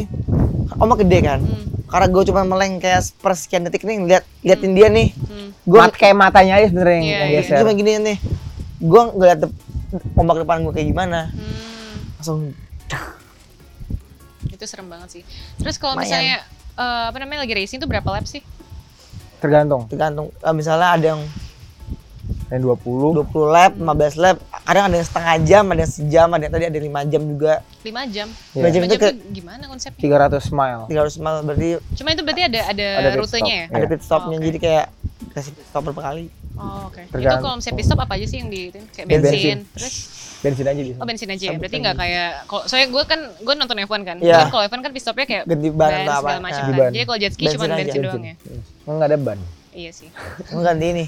[0.78, 1.38] Ombak gede kan.
[1.42, 1.66] Hmm.
[1.88, 5.14] Karena gue cuma meleng kayak sepersekian detik nih, lihat liatin dia nih.
[5.14, 5.48] Hmm.
[5.62, 8.18] Gue Mat kayak matanya aja sebenarnya yang, Iya, yang geser cuma gini nih.
[8.78, 9.38] Gue ngeliat
[10.14, 11.20] ombak depan gue kayak gimana.
[11.28, 11.56] Hmm.
[12.16, 12.38] Langsung
[14.48, 15.22] Itu serem banget sih.
[15.56, 16.42] Terus kalau misalnya
[16.74, 18.42] eh, apa namanya lagi racing tuh berapa lap sih?
[19.38, 20.34] tergantung tergantung.
[20.34, 21.22] Eh, misalnya ada yang
[22.48, 26.42] yang 20 20 lap, 15 lap, kadang ada yang setengah jam, ada yang sejam, ada
[26.42, 27.54] yang tadi ada yang 5 jam juga.
[27.84, 28.26] 5 jam.
[28.56, 28.62] Iya.
[28.66, 30.00] 5 jam 5 itu ke gimana konsepnya?
[30.00, 33.66] 300 mile 300 mile berarti Cuma itu berarti ada ada, Ada rutenya ya?
[33.70, 34.46] ada pit stopnya Oh, oke.
[34.48, 34.86] jadi kayak
[35.30, 36.24] kasih pit stop berapa kali.
[36.58, 36.98] Oh, oke.
[37.00, 37.42] Itu Tergantung.
[37.44, 38.80] kalau misalnya pit stop apa aja sih yang di itu?
[38.88, 39.58] Kayak Ya, bensin, bensin.
[39.72, 39.94] terus
[40.38, 41.52] bensin aja bisa oh bensin aja ya.
[41.52, 41.84] Berarti lagi.
[41.84, 44.16] nggak kayak kalau soalnya gue kan gue nonton F1 kan.
[44.18, 44.36] Iya.
[44.36, 46.18] Kan kalau F1 kan pit stopnya kayak Ganti ban atau apa.
[46.20, 46.68] segala macam Nah.
[46.68, 46.78] kan.
[46.80, 46.90] Ban.
[46.90, 47.76] Jadi kalau jet ski Bensin cuma aja.
[47.76, 48.34] bensin doang ya.
[48.80, 49.38] Emang nggak ada ban
[49.72, 50.08] Iya sih.
[50.48, 51.06] Ganti ini.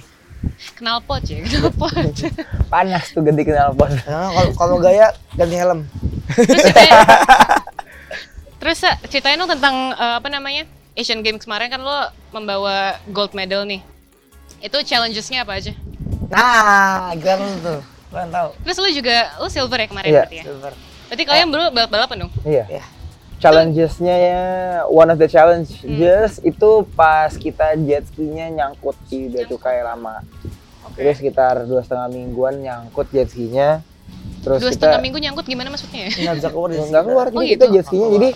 [0.73, 1.93] Kenal pot ya, kenal pot.
[2.73, 5.85] panas tuh ganti knalpot Nah, kalau kalau gaya ganti helm.
[6.31, 6.97] Terus ceritain,
[8.57, 11.97] terus Sa, ceritain dong tentang eh, apa namanya Asian Games kemarin kan lo
[12.31, 13.81] membawa gold medal nih.
[14.61, 15.73] Itu challenges-nya apa aja?
[16.29, 17.81] Nah, kan lu tuh.
[18.09, 18.49] Kalian tahu.
[18.61, 20.19] Terus lo juga lo silver ya kemarin Iya.
[20.21, 20.45] berarti ya?
[20.45, 20.73] Silver.
[21.07, 22.33] Berarti kalian berdua balap-balapan dong?
[22.45, 22.85] iya Ya.
[23.37, 24.43] challengesnya ya
[24.85, 25.81] one of the challenges
[26.41, 30.21] itu pas kita jet ski-nya nyangkut di batu kayak lama
[30.85, 31.01] Oke.
[31.01, 33.81] itu sekitar dua setengah mingguan nyangkut jet ski-nya
[34.41, 36.13] terus Dua kita setengah minggu nyangkut gimana maksudnya?
[36.13, 37.55] Nggak bisa keluar nggak keluar Oh, jadi gitu.
[37.57, 38.29] kita jet ski-nya jadi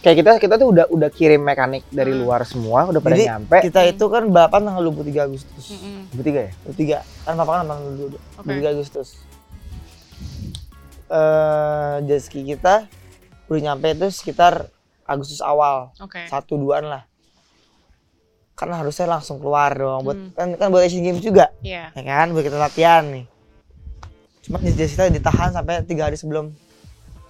[0.00, 2.24] kayak kita kita tuh udah udah kirim mekanik dari Hmm.
[2.24, 5.64] luar semua udah pada Jadi nyampe kita itu kan balapan tanggal 23 Agustus.
[5.70, 6.08] Mm-mm.
[6.10, 7.00] bertiga ya 23.
[7.22, 8.48] Kan papa kan tanggal 22 Oke.
[8.56, 9.08] 23 Agustus.
[11.06, 12.86] Eh jet ski kita
[13.44, 14.70] udah nyampe itu sekitar
[15.02, 15.90] Agustus awal.
[15.98, 16.22] Oke.
[16.24, 17.02] Satu duaan lah.
[18.54, 20.06] Karena harusnya langsung keluar dong.
[20.06, 20.30] Buat Hmm.
[20.32, 21.50] kan, kan buat Asian Games juga.
[21.60, 21.90] Iya.
[21.90, 23.24] Ya kan, buat kita latihan nih.
[24.40, 26.54] Cuma jet ski kita ditahan sampai tiga hari sebelum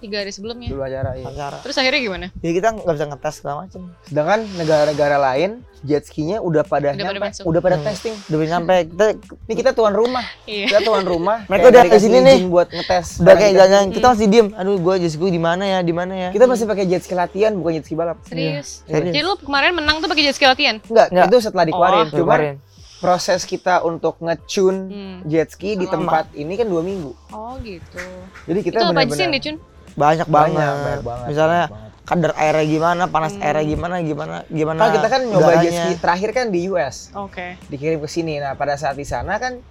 [0.01, 0.65] Tiga hari sebelumnya.
[0.65, 1.25] dulu acara iya.
[1.25, 1.57] acara.
[1.61, 2.27] Terus akhirnya gimana?
[2.35, 3.81] Jadi kita nggak bisa ngetes segala macem.
[4.03, 7.43] sedangkan negara-negara lain jet ski-nya udah pada Udah pada nyampe masuk.
[7.43, 7.85] udah pada Hmm.
[7.85, 9.05] testing Udah bisa nyampe kita
[9.43, 10.65] ini kita tuan rumah Iya.
[10.67, 12.39] kita tuan rumah Mereka udah di sini izin nih.
[12.47, 14.47] buat ngetes udah kayak kita- jalan kita masih diem.
[14.51, 16.29] Aduh, gue jet ski di mana ya, di mana ya?
[16.29, 18.81] kita masih pakai jet ski latihan bukan jet ski balap Serius?
[18.83, 19.05] Serius.
[19.07, 20.81] Jadi lo kemarin menang tuh pakai jet ski latihan?
[20.81, 21.25] enggak, Enggak.
[21.27, 22.13] itu setelah dikeluarin Oh.
[22.15, 22.55] cuman Kemarin.
[22.97, 25.17] proses kita untuk ngecun Hmm.
[25.25, 27.97] jet ski di tempat ini kan dua minggu Oh gitu.
[28.45, 29.55] jadi kita itu apa sih yang dicun?
[30.01, 30.57] Banyak banget.
[30.57, 31.89] banyak banyak banget Misalnya banyak banget.
[32.03, 33.43] kadar airnya gimana, panas Hmm.
[33.43, 34.79] airnya gimana, gimana, gimana.
[34.79, 37.45] Kan kita kan nyoba jet ski terakhir kan di US Oke.
[37.67, 39.61] dikirim ke sini nah pada saat di sana kan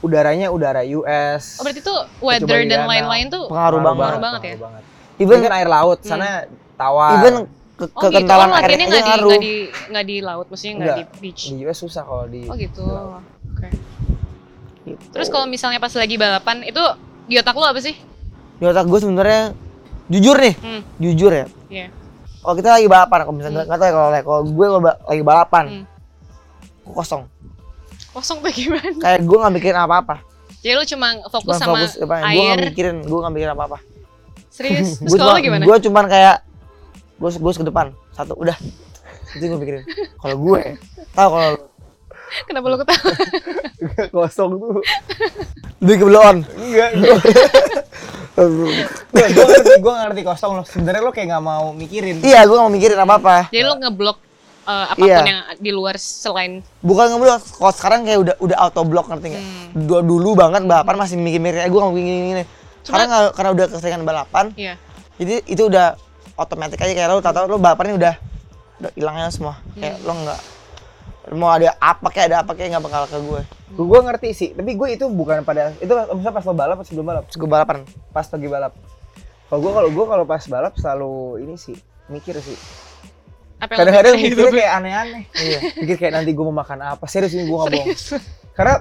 [0.00, 3.98] udaranya udara US Oh berarti tuh weather dan lain-lain tuh Pengaruh banget.
[3.98, 4.44] Pengaruh banget ya?
[4.46, 4.82] pengaruh banget.
[5.16, 6.28] Even kan air laut sana
[6.74, 7.34] tawar even
[7.74, 7.94] ke Oh gitu.
[7.96, 9.26] Oh kekentalan latihannya airnya nggak di ngaruh.
[9.26, 11.42] nggak di nggak di laut, maksudnya nggak di beach.
[11.50, 12.86] di US susah kalau di Oh gitu.
[13.48, 13.68] Oke.
[14.84, 15.04] Gitu.
[15.10, 16.82] Terus kalau misalnya pas lagi balapan itu
[17.24, 17.96] di otak lo apa sih?
[18.54, 19.40] Di otak gue sebenarnya
[20.06, 20.80] jujur nih, Hmm.
[20.98, 21.46] jujur ya.
[21.68, 21.86] Iya.
[22.38, 25.22] Kalau kita lagi balapan, kalau misalnya nggak tahu ya kalau kalau gue kalau ba- lagi
[25.22, 25.84] balapan, Hmm.
[26.82, 27.22] gue kosong.
[28.10, 28.94] Kosong tuh gimana?
[28.96, 30.14] Kayak gue nggak mikirin apa-apa.
[30.60, 32.14] Jadi lo cuma fokus Cuma sama fokus apa?
[32.22, 32.44] Gue air.
[32.46, 33.78] nggak mikirin, gue nggak mikirin apa-apa.
[34.48, 34.88] Serius.
[34.98, 35.62] Terus Gue kalau cuma, lo gimana?
[35.64, 36.36] gue cuman kayak
[37.14, 38.58] gue gue ke depan satu udah
[39.32, 39.82] itu gue pikirin
[40.16, 40.60] kalau gue
[41.10, 41.52] tahu kalau
[42.44, 43.10] Kenapa lu ketawa?
[44.14, 44.82] kosong tuh
[45.80, 46.90] lebih ke blow on enggak
[48.34, 48.74] gue
[49.46, 52.72] ngerti gue ngerti kosong lo sebenarnya lo kayak nggak mau mikirin iya gue gak mau
[52.72, 54.18] mikirin apa apa Jadi lu ngeblok
[54.64, 55.18] eh, apa pun Iya.
[55.22, 59.44] yang di luar selain bukan ngeblok kalau sekarang kayak udah udah auto block ngerti nggak
[59.44, 59.70] Hmm.
[59.76, 62.44] dulu dulu banget balapan masih mikir-mikir eh gue gak mau gini gini gini.
[62.80, 64.74] sekarang nggak- karena udah keseringan balapan Iya.
[65.14, 65.86] jadi itu udah
[66.34, 68.14] otomatis aja kayak lo tau tau lo balapannya udah
[68.76, 70.04] udah hilangnya semua kayak Hmm.
[70.04, 70.40] lo nggak
[71.32, 73.40] mau ada apa kayak ada apa kayak nggak bakal ke gue.
[73.74, 77.06] Gue ngerti sih tapi gue itu bukan pada itu maksudnya pas lo balap atau sebelum
[77.06, 77.24] balap?
[77.30, 77.76] Gue balapan.
[78.12, 78.72] Pas lagi balap.
[79.48, 82.56] Kalau gue kalau gue kalau pas balap selalu ini sih mikir sih.
[83.56, 85.22] Kadang-kadang mikirnya kayak aneh-aneh.
[85.32, 87.04] Iya mikir kayak nanti gue mau makan apa.
[87.08, 87.88] Serius ini gue nggak bohong.
[88.52, 88.74] Karena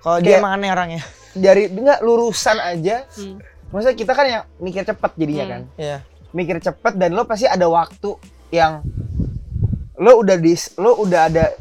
[0.00, 1.02] kalau dia emang aneh orangnya.
[1.32, 3.04] dari enggak lurusan aja.
[3.12, 3.40] Hmm.
[3.68, 5.52] maksudnya kita kan yang mikir cepet jadinya Hmm.
[5.52, 5.62] kan.
[5.76, 5.96] Iya.
[6.32, 8.10] Mikir cepet dan lo pasti ada waktu
[8.48, 8.84] yang
[9.94, 11.52] lo udah dis lo udah ada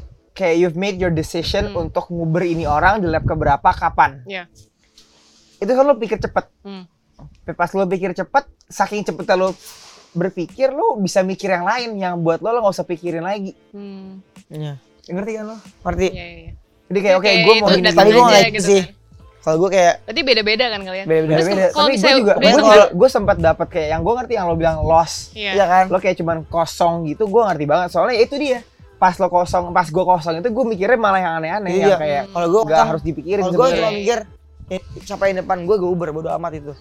[0.42, 1.86] kayak you've made your decision Hmm.
[1.86, 4.50] untuk nguber ini orang di lap keberapa kapan Iya.
[5.58, 6.86] itu kan lo pikir cepet Hmm.
[7.48, 9.54] Pas lo pikir cepet saking cepetnya lo
[10.12, 14.20] berpikir lo bisa mikir yang lain yang buat lo lo nggak usah pikirin lagi Hmm.
[14.48, 16.52] iya ngerti kan lo ngerti Iya, iya, iya.
[16.88, 18.84] jadi kayak oke Kayak gue mau datang Tapi gue aja nggak gitu sih.
[18.84, 19.00] kan.
[19.42, 21.06] kalau gue kayak Berarti beda-beda kan kalian?
[21.08, 24.02] beda-beda Terus beda kalau tapi gue misalnya juga gue kalau- gue sempat dapat kayak yang
[24.02, 25.52] gue ngerti yang lo bilang lost Iya.
[25.52, 28.60] iya kan lo kayak cuman kosong gitu gue ngerti banget soalnya ya itu dia
[29.02, 31.86] pas lo kosong pas gue kosong itu gue mikirnya malah yang aneh-aneh Iya.
[31.88, 34.20] yang kayak kalau gue nggak harus dipikirin kalau gue cuma mikir
[34.70, 36.74] eh, siapa yang depan gue gue uber bodo amat itu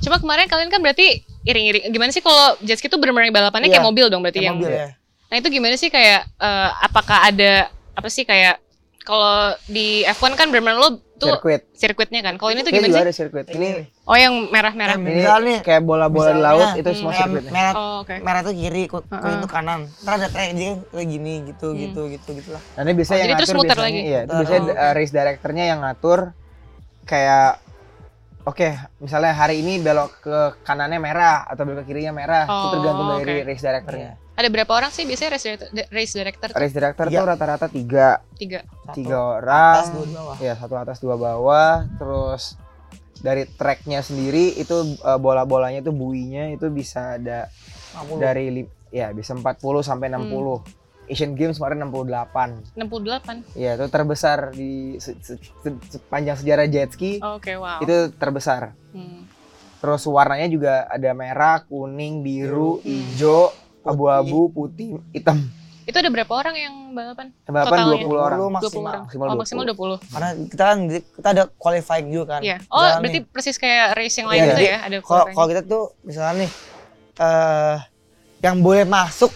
[0.00, 1.92] Cuma kemarin kalian kan berarti iring-iring.
[1.92, 3.76] Gimana sih kalau jet ski tuh benar-benar balapannya Iya.
[3.76, 4.56] kayak mobil dong berarti Kayak yang.
[4.56, 4.88] mobil ya
[5.26, 7.52] Nah itu gimana sih kayak eh, apakah ada
[7.92, 8.56] apa sih kayak
[9.00, 12.34] kalau di F1 kan benar-benar lo tuh sirkuit sirkuitnya kan.
[12.36, 13.04] Kalau ini tuh ini gimana juga sih?
[13.04, 13.68] ada sirkuit ini
[14.04, 14.94] Oh yang merah-merah.
[14.94, 18.14] Em, ini Misalnya- kayak bola-bola di laut itu hmm, semua Merah, sirkuitnya merah, Oh oke.
[18.20, 19.18] merah tuh kiri, ku- Heeh.
[19.18, 19.80] kuning tuh kanan.
[19.98, 21.78] Ntar ada jadi kan kayak gini gitu Hmm.
[21.78, 22.62] gitu gitu gitu lah.
[22.72, 24.00] Nah, ini biasanya Oh, yang jadi terus ngatur muter biasanya, lagi?
[24.04, 24.76] Iya, itu biasanya Oh.
[24.78, 26.18] uh, race directornya yang ngatur
[27.04, 27.50] kayak
[28.46, 32.72] Oke, misalnya hari ini belok ke kanannya merah atau belok ke kirinya merah, itu Oh,
[32.72, 34.14] tergantung dari race directornya.
[34.36, 36.58] Ada berapa orang sih biasanya race director, race director tuh?
[36.58, 37.16] Race director Tiga.
[37.16, 38.60] tuh rata-rata tiga, Tiga.
[38.84, 39.74] Satu tiga orang.
[39.74, 40.36] atas dua bawah.
[40.38, 42.42] Ya satu atas dua bawah, terus
[43.18, 47.48] dari tracknya sendiri itu uh, bola-bolanya itu buinya itu bisa ada
[47.96, 48.20] 50.
[48.20, 48.44] dari
[48.90, 50.28] ya bisa 40 sampai Hmm.
[50.28, 50.84] 60.
[51.06, 52.76] Asian Games kemarin 68.
[52.76, 53.40] 68.
[53.54, 57.18] Ya, itu terbesar di se- se- se- sepanjang sejarah jet ski.
[57.20, 57.78] Oh, Oke, wow.
[57.78, 58.74] Itu terbesar.
[58.90, 59.24] Hmm.
[59.78, 62.90] Terus warnanya juga ada merah, kuning, biru, Hmm.
[63.86, 65.38] Abu-abu, putih, hitam.
[65.82, 67.30] Itu ada berapa orang yang balapan?
[67.46, 68.02] Balapan Totalnya?
[68.02, 68.38] 20 orang.
[68.38, 68.82] 20 20 maksimal.
[68.84, 69.02] orang.
[69.02, 69.38] Maksimal oh, 20.
[69.38, 70.12] maksimal 20.
[70.12, 72.40] Karena kita kan kita ada qualifying juga kan.
[72.42, 72.56] Iya.
[72.66, 74.48] Oh, Misalnya berarti nih, persis kayak race yang lain Iya.
[74.48, 74.76] gitu ya?
[74.80, 75.34] Ada kalau qualifying.
[75.34, 76.50] kalau kita tuh misalnya nih
[77.16, 77.76] eh
[78.42, 79.30] yang boleh masuk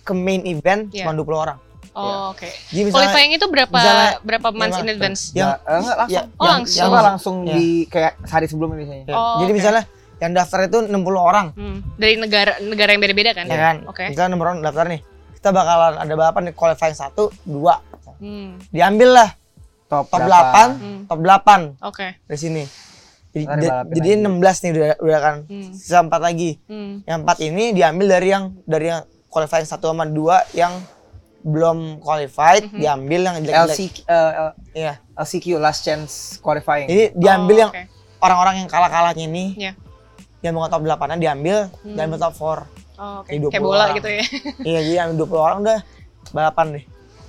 [0.00, 1.04] ke main event Iya.
[1.04, 1.58] cuma 20 orang.
[1.90, 2.44] Oh, oke.
[2.70, 5.20] Jadi misalnya Qualifying itu berapa misalnya- berapa months in advance?
[5.32, 6.12] Ya, eh, enggak langsung.
[6.12, 6.76] ya- Oh, yang- langsung.
[6.76, 7.54] yang- langsung ya.
[7.56, 9.04] di kayak sehari sebelumnya biasanya.
[9.08, 9.16] ya.
[9.16, 9.56] Oh, Jadi oke.
[9.56, 9.82] misalnya
[10.18, 11.84] yang daftar itu 60 orang, Hmm.
[11.94, 13.44] Dari negara negara yang beda-beda kan?
[13.44, 13.76] ya kan?
[13.84, 14.08] Oke.
[14.08, 15.00] Misalnya 60 orang daftar nih.
[15.34, 17.74] Kita bakalan ada balapan di qualifying 1, 2.
[18.16, 18.56] Hmm.
[18.68, 19.30] Diambil lah
[19.86, 20.62] Top, top berapa?
[20.66, 21.00] 8, Hmm.
[21.06, 22.06] top 8 Oke.
[22.20, 22.64] dari sini.
[23.30, 23.44] Jadi,
[23.92, 24.24] jadi lagi.
[24.24, 25.36] 16 nih udah, udah kan.
[25.44, 25.70] Hmm.
[25.70, 26.50] Sisa 4 lagi.
[26.64, 27.04] Hmm.
[27.04, 30.16] Yang 4 ini diambil dari yang dari yang qualifying 1 sama 2
[30.52, 30.72] yang
[31.42, 32.78] belum qualified, Mhm.
[32.80, 33.70] diambil yang jelek-jelek.
[33.70, 34.92] LCQ, eh, L- Iya.
[35.14, 36.88] LCQ last chance qualifying.
[36.88, 37.72] Jadi diambil Oh, yang
[38.18, 39.72] orang-orang yang kalah-kalahnya ini Iya.
[40.46, 41.96] Yang bukan top 8 diambil, Hmm.
[41.98, 42.58] diambil top 4.
[42.96, 43.20] Oh.
[43.26, 43.96] Jadi 20 Kayak bola orang.
[43.98, 44.24] gitu ya.
[44.68, 45.78] iya, jadi ambil 20 orang udah
[46.30, 46.84] balapan deh.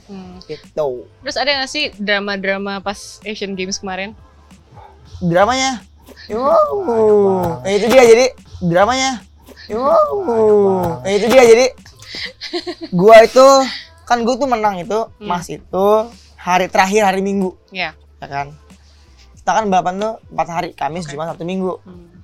[0.07, 0.35] Hmm.
[0.41, 0.87] Gitu.
[1.03, 4.15] Terus ada gak sih drama-drama pas Asian Games kemarin?
[5.19, 5.81] Dramanya.
[6.29, 7.59] Wow.
[7.59, 8.25] Nah, itu dia jadi
[8.61, 9.19] dramanya.
[9.67, 11.01] Wow.
[11.03, 11.65] Nah, itu dia jadi
[12.95, 13.45] gua itu
[14.03, 15.27] kan gua tuh menang itu Hmm.
[15.27, 15.87] Mas itu
[16.37, 17.91] hari terakhir hari Minggu, Ya.
[18.17, 18.47] ya kan?
[19.35, 21.11] Kita kan balapan tuh 4 hari, Kamis, Oke.
[21.13, 21.75] Jumat, Sabtu, Minggu.
[21.83, 22.16] Hmm.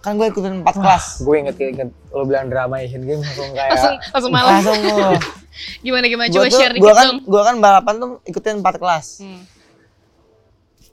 [0.00, 1.04] Kan gue ikutin 4 kelas.
[1.20, 4.50] gue inget inget lo bilang drama Asian Games langsung kayak Langsung langsung malam.
[4.54, 5.08] Langsung gua.
[5.84, 7.18] Gimana gimana Gua coba tuh- share gua dikit kan, dong.
[7.26, 9.06] gua kan balapan tuh ikutin 4 kelas.
[9.20, 9.42] Hmm.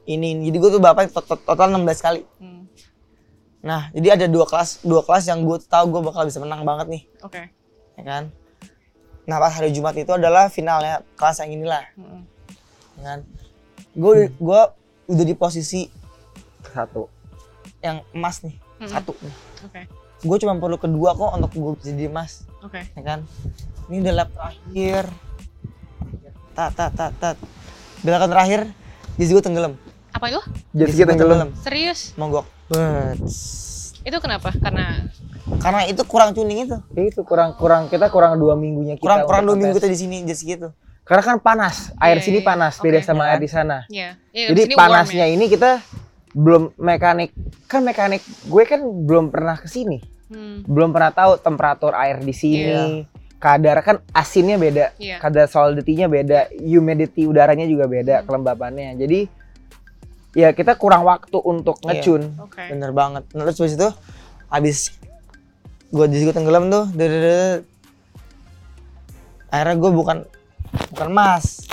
[0.06, 2.22] Ini jadi gua tuh balapan tot- tot- total 16 kali.
[2.38, 2.64] Hmm.
[3.60, 6.88] Nah, jadi ada dua kelas, dua kelas yang gue tahu gue bakal bisa menang banget
[6.88, 7.52] nih, Oke.
[7.94, 8.24] ya kan?
[9.26, 12.24] Nah, pas hari Jumat itu adalah finalnya kelas yang inilah, Hmm.
[12.96, 13.20] ya kan?
[13.92, 14.72] Gue gua
[15.06, 15.90] udah di posisi
[16.66, 17.12] satu.
[17.78, 18.90] yang emas nih, Mm-mm.
[18.90, 19.14] satu.
[19.64, 19.82] Oke.
[20.20, 22.82] Gue cuma perlu kedua kok untuk gue bisa jadi emas, Oke.
[22.88, 23.20] ya kan?
[23.88, 25.04] Ini udah lap terakhir,
[26.54, 27.38] tat tat tat tat.
[28.02, 28.62] Belokan terakhir,
[29.16, 29.74] jadi gue tenggelam.
[30.10, 30.42] Apa itu?
[30.74, 31.50] Jadi kita tenggelam.
[31.56, 32.14] Serius?
[32.16, 32.46] Mogok.
[32.68, 33.22] Bet.
[34.02, 34.50] Itu kenapa?
[34.58, 35.06] Karena
[35.60, 39.20] karena itu kurang tuning itu Ya itu kurang kurang kita kurang dua minggunya kita kurang
[39.24, 40.70] kurang dua minggu kita di sini jet ski itu
[41.08, 42.46] karena kan panas air Iya, sini iya.
[42.46, 43.32] panas beda sama Iya.
[43.32, 44.10] air di sana Iya.
[44.36, 45.32] Iya, jadi di sini warm panasnya ya.
[45.32, 45.72] ini kita
[46.38, 47.34] belum mekanik
[47.66, 49.98] kan mekanik gue kan belum pernah ke sini
[50.28, 50.60] Hmm.
[50.62, 55.18] belum pernah tahu temperatur air di sini kadar kan asinnya beda Iya.
[55.18, 58.26] kadar solidity-nya beda humidity udaranya juga beda Hmm.
[58.28, 59.20] kelembapannya jadi
[60.36, 62.04] ya kita kurang waktu untuk Iya.
[62.04, 62.60] ngecun Oke.
[62.68, 63.90] bener banget Nah, terus habis itu
[64.48, 64.78] habis
[65.88, 67.64] gue di situ tenggelam tuh dede
[69.48, 70.18] akhirnya gue bukan
[70.92, 71.64] bukan emas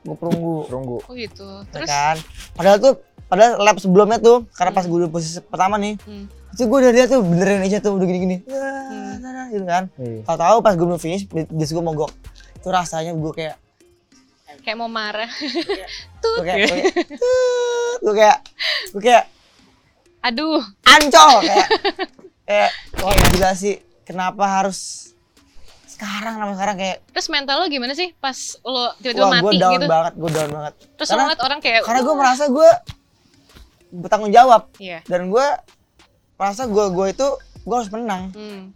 [0.00, 0.98] gue perunggu Perunggu.
[1.04, 1.48] Oh gitu.
[1.60, 2.16] ya Terus kan
[2.52, 2.94] padahal tuh
[3.30, 6.54] padahal lap sebelumnya tuh karena pas gue di posisi pertama nih hmm.
[6.58, 9.84] itu gue udah lihat tuh bener Indonesia tuh udah gini-gini Wah, nah, nah, gitu kan
[10.02, 10.26] Iya.
[10.26, 12.10] tahu-tahu pas gue belum finish jas gue mogok
[12.58, 13.56] itu rasanya gue kayak
[14.60, 15.30] kayak mau marah.
[16.22, 16.44] Tut.
[16.44, 16.92] kayak gue kayak
[18.02, 18.38] gue kayak
[18.92, 19.24] gue kayak
[20.20, 20.60] Aduh.
[20.84, 21.68] ancol kayak
[22.48, 25.10] kayak wah gila sih kenapa harus
[25.88, 29.56] sekarang kenapa sekarang kayak Terus mental lo gimana sih pas lo tiba-tiba wah gue mati
[29.60, 29.86] down gitu?
[29.88, 32.70] banget gue down banget Terus lo karena ngeliat orang kayak karena gue merasa gue
[33.92, 35.02] bertanggung jawab Iya.
[35.04, 35.46] dan gue
[36.34, 37.26] merasa gue gue itu
[37.60, 38.72] gue harus menang Hmm.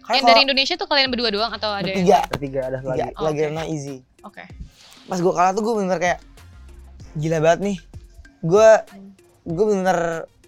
[0.00, 3.10] karena Yang dari Indonesia tuh kalian berdua doang atau ada yang bertiga ada tiga lagi.
[3.14, 4.44] Oh, lagi renang easy Oke.
[5.04, 6.18] pas gue kalah tuh gue bener kayak
[7.14, 7.76] gila banget nih
[8.40, 8.68] gue
[9.44, 9.98] gue bener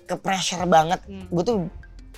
[0.03, 1.27] ke pressure banget Hmm.
[1.27, 1.57] gue tuh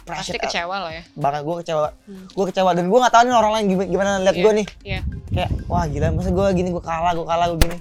[0.03, 1.03] Pasti pressure kecewa lo ya.
[1.15, 2.27] banget gue kecewa Hmm.
[2.29, 4.43] gue kecewa dan gue nggak tahu nih orang lain gimana, gimana lihat Iya.
[4.43, 5.01] gue nih Iya.
[5.33, 7.79] kayak wah gila masa gue gini gue kalah gue kalah gue gini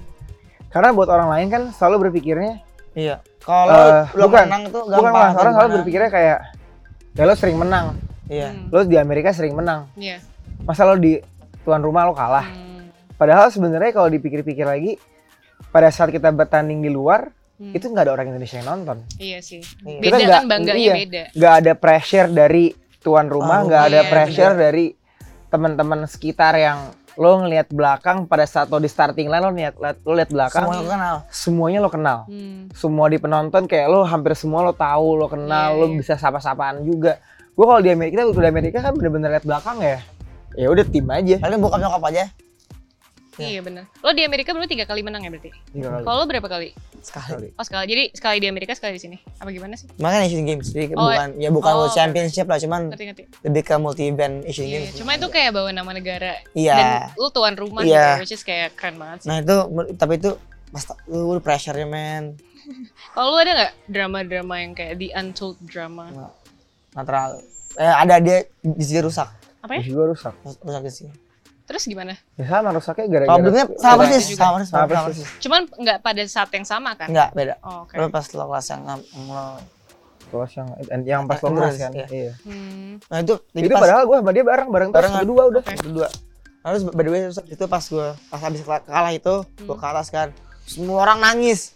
[0.68, 2.62] Karena buat orang lain kan selalu berpikirnya
[2.94, 4.44] iya kalau Eh, lo bukan.
[4.44, 6.38] menang tuh bukan gampang malah orang selalu berpikirnya kayak
[7.12, 7.86] ya lo sering menang,
[8.26, 8.66] iya Hmm.
[8.68, 9.90] lo di Amerika sering menang.
[9.94, 10.22] Iya.
[10.60, 11.18] Masa lo di
[11.60, 12.46] tuan rumah lo kalah?
[12.46, 12.88] Hmm.
[13.14, 14.96] Padahal sebenarnya kalau dipikir-pikir lagi
[15.68, 17.70] pada saat kita bertanding di luar Hmm.
[17.70, 18.98] itu nggak ada orang Indonesia yang nonton.
[19.16, 19.62] Iya sih.
[19.80, 19.98] Iya.
[20.00, 20.94] Beda Kita kan bangganya iya.
[20.96, 21.22] beda.
[21.32, 22.64] Nggak ada pressure dari
[22.98, 24.62] tuan rumah, Oh, nggak ada iya, pressure bener.
[24.64, 24.86] dari
[25.48, 26.78] teman-teman sekitar yang
[27.14, 30.80] lo ngelihat belakang pada saat lo di starting line lo lihat lo lihat belakang semuanya
[30.80, 32.18] gue kenal semuanya lo kenal.
[32.26, 32.60] Hmm.
[32.72, 35.96] semua di penonton kayak lo hampir semua lo tahu lo kenal Iya, lo iya.
[35.98, 37.20] bisa sapa-sapaan juga
[37.52, 39.98] gue kalau di Amerika kita di Amerika kan bener-bener liat belakang ya
[40.52, 42.24] ya udah tim aja paling bokap nyokap aja
[43.34, 43.48] Iya.
[43.48, 43.84] Iya benar.
[43.98, 45.50] Lo di Amerika berarti tiga kali menang ya berarti?
[45.68, 46.02] Tiga kali.
[46.02, 46.68] Kalau lo berapa kali?
[47.00, 47.86] sekali Oh sekali.
[47.88, 49.16] Jadi sekali di Amerika, sekali di sini.
[49.36, 49.88] Apa gimana sih?
[49.96, 53.22] makanya Asian Games jadi Oh, bukan ya bukan oh, World Championship lah cuman Ngerti ngerti.
[53.42, 54.78] lebih ke multi event Asian Iya.
[54.82, 56.38] Games Cuma itu kayak bawa nama negara.
[56.52, 56.76] Iya.
[56.76, 58.20] Dan lo tuan rumah Iya.
[58.20, 59.28] gitu, which is kayak keren banget sih.
[59.28, 59.56] nah itu
[59.94, 60.30] tapi itu
[60.68, 62.24] pas lu pressure nya men
[63.14, 66.06] Kalau lo ada nggak drama-drama yang kayak the untold drama?
[66.92, 67.40] natural
[67.74, 69.26] eh ada dia di sini rusak
[69.58, 69.80] Apa ya?
[69.80, 71.12] Terus juga rusak rusak di sini
[71.72, 72.12] Terus gimana?
[72.34, 73.80] ya sama rusaknya gara-gara problemnya sama juga.
[73.80, 75.04] sama persis Sama sama persis.
[75.24, 77.08] persis Cuman nggak pada saat yang sama kan?
[77.08, 77.96] enggak beda Oh, Oke.
[77.96, 79.44] Lu pas lo kelas yang lo
[80.28, 80.68] kelas yang
[81.02, 82.06] yang pas lo kelas kan iya.
[82.08, 83.00] iya Hmm.
[83.06, 85.20] nah itu jadi itu pas padahal gue sama dia bareng bareng terus Barengan.
[85.22, 85.74] berdua udah Oke.
[85.78, 86.08] berdua
[86.62, 90.28] terus by the way itu pas gue pas habis kalah itu gue ke atas kan
[90.62, 91.72] semua orang nangis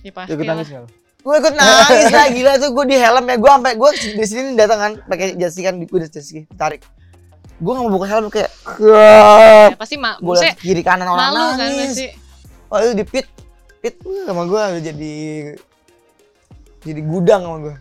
[0.00, 0.88] Ya pasti Ikut nangis nggak lo?
[1.18, 4.48] gue ikut nangis lah gila tuh gue di helm ya gue sampai gue di sini
[4.52, 6.80] datang kan pakai jas kan gue di jas tarik
[7.56, 10.18] gue nggak mau buka helm kayak Ya, pasti mak.
[10.18, 12.06] gue Maksudnya liat kiri kanan orang malu kan nangis pasti.
[12.66, 13.26] oh itu di pit
[13.78, 15.14] pit sama gue udah jadi
[16.82, 17.76] jadi gudang sama gue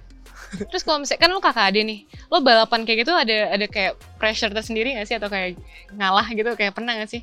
[0.71, 3.91] Terus kalau misalnya kan lo kakak adik nih, lo balapan kayak gitu ada ada kayak
[4.15, 5.59] pressure tersendiri gak sih atau kayak
[5.91, 7.21] ngalah gitu kayak pernah gak sih?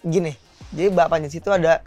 [0.00, 1.82] gini jadi di situ ada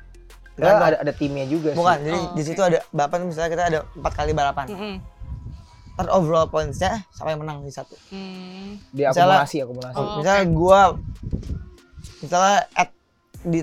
[0.51, 0.87] tergantung.
[0.89, 3.79] ada ada timnya juga bukan sih jadi Oh, di situ ada bapak misalnya kita ada
[3.93, 4.95] empat kali balapan Mm-mm.
[5.99, 8.79] Ntar overall pointsnya siapa yang menang di satu Hmm.
[8.89, 10.55] di Misalnya- akumulasi akumulasi Oh, misalnya oke.
[10.55, 10.81] gua
[12.19, 12.89] misalnya at
[13.41, 13.59] di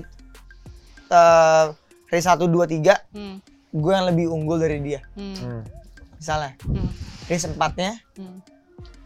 [1.07, 1.65] eh,
[2.05, 3.41] hari satu dua tiga Hmm.
[3.69, 5.33] gue yang lebih unggul dari dia Hmm.
[5.33, 5.61] Hmm.
[6.13, 6.87] misalnya Hmm.
[7.25, 8.37] race empatnya Hmm.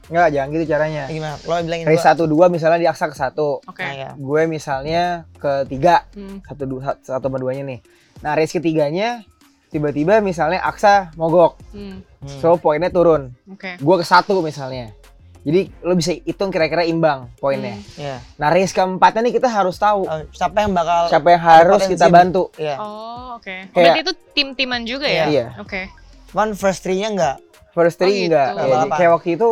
[0.03, 1.03] Nggak, jangan gitu caranya.
[1.07, 3.79] eh, gimana lo bilangin Race satu dua misalnya di aksa ke satu, Oke.
[3.79, 4.09] nah, ya.
[4.11, 6.43] gue misalnya ke tiga, Hmm.
[6.43, 7.79] satu dua satu sama duanya nih.
[8.19, 9.23] Nah race ketiganya
[9.71, 12.03] tiba-tiba misalnya aksa mogok, Hmm.
[12.19, 12.37] Hmm.
[12.37, 13.31] so poinnya turun.
[13.47, 13.75] Oke.
[13.77, 14.91] Gue ke satu misalnya.
[15.41, 17.73] Jadi lo bisa hitung kira-kira imbang poinnya.
[17.73, 17.97] Hmm.
[17.97, 18.15] Iya.
[18.35, 21.93] Nah race keempatnya nih kita harus tahu Oh, siapa yang bakal siapa yang harus potensi-
[21.95, 22.43] kita bantu.
[22.53, 22.75] Iya.
[22.77, 23.49] Oh, oke.
[23.49, 25.25] Kayak- Berarti itu tim-timan juga ya?
[25.25, 25.45] Iya.
[25.57, 25.89] Oke.
[26.29, 27.37] Cuman first three-nya enggak.
[27.71, 28.35] First Oh, three gitu.
[28.35, 28.47] enggak.
[28.53, 29.49] Ya, jadi kayak waktu itu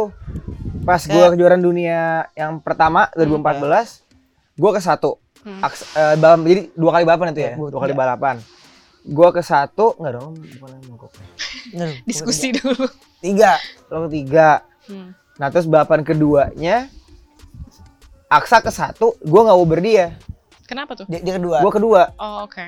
[0.82, 2.02] pas gue kejuaraan dunia
[2.34, 4.06] yang pertama 2014,
[4.54, 5.18] gue ke satu.
[5.40, 5.64] Hmm.
[5.64, 7.98] Aks, eh, balap- jadi dua kali balapan itu ya, gua- dua kali iya.
[7.98, 8.36] balapan.
[9.06, 11.12] Gue ke satu, enggak dong, bukan yang mogok.
[12.10, 12.86] Diskusi dulu.
[13.24, 13.56] Tiga.
[13.88, 14.64] Lo ketiga.
[14.88, 15.16] Hmm.
[15.40, 16.92] Nah terus balapan keduanya,
[18.30, 20.14] Aksa ke satu, gue nggak uber dia,
[20.70, 21.10] Kenapa tuh?
[21.10, 21.66] Dia, dia kedua.
[21.66, 22.02] gue kedua.
[22.22, 22.62] Oh, oke.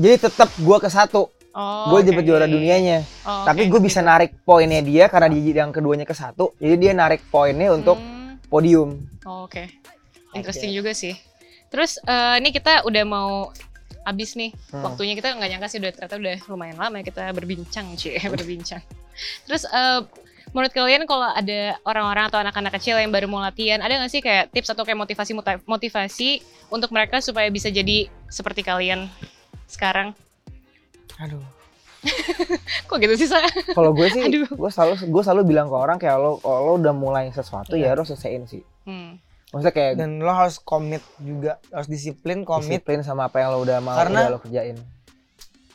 [0.00, 1.28] Jadi tetap gue ke satu.
[1.52, 5.60] Oh, gue dapet juara dunianya Oh, tapi gue ngerti bisa narik poinnya dia karena dia
[5.60, 9.68] yang keduanya ke satu jadi dia narik poinnya untuk Hmm, podium oh, Oke,
[10.32, 11.12] interesting juga sih.
[11.68, 13.52] Terus eh, ini kita udah mau
[14.02, 14.82] abis nih Hmm.
[14.82, 18.82] waktunya kita nggak nyangka sih udah ternyata udah lumayan lama ya kita berbincang cie berbincang.
[19.44, 20.00] Terus eh,
[20.50, 24.20] menurut kalian kalau ada orang-orang atau anak-anak kecil yang baru mau latihan ada nggak sih
[24.20, 25.32] kayak tips atau kayak motivasi
[25.64, 26.30] motivasi
[26.68, 29.06] untuk mereka supaya bisa jadi seperti kalian
[29.66, 30.12] sekarang?
[31.14, 31.40] aduh
[32.88, 33.38] Kok gitu sih sa?
[33.70, 34.44] kalau gue sih Aduh.
[34.44, 37.84] gue selalu gue selalu bilang ke orang kayak lo kalau lo udah mulai sesuatu Iya.
[37.84, 39.14] ya harus selesaiin sih Hmm.
[39.52, 42.80] Maksudnya kayak Dan lo harus komit juga, harus disiplin, komit.
[42.80, 44.76] disiplin sama apa yang lo udah mau Karena- udah lo kerjain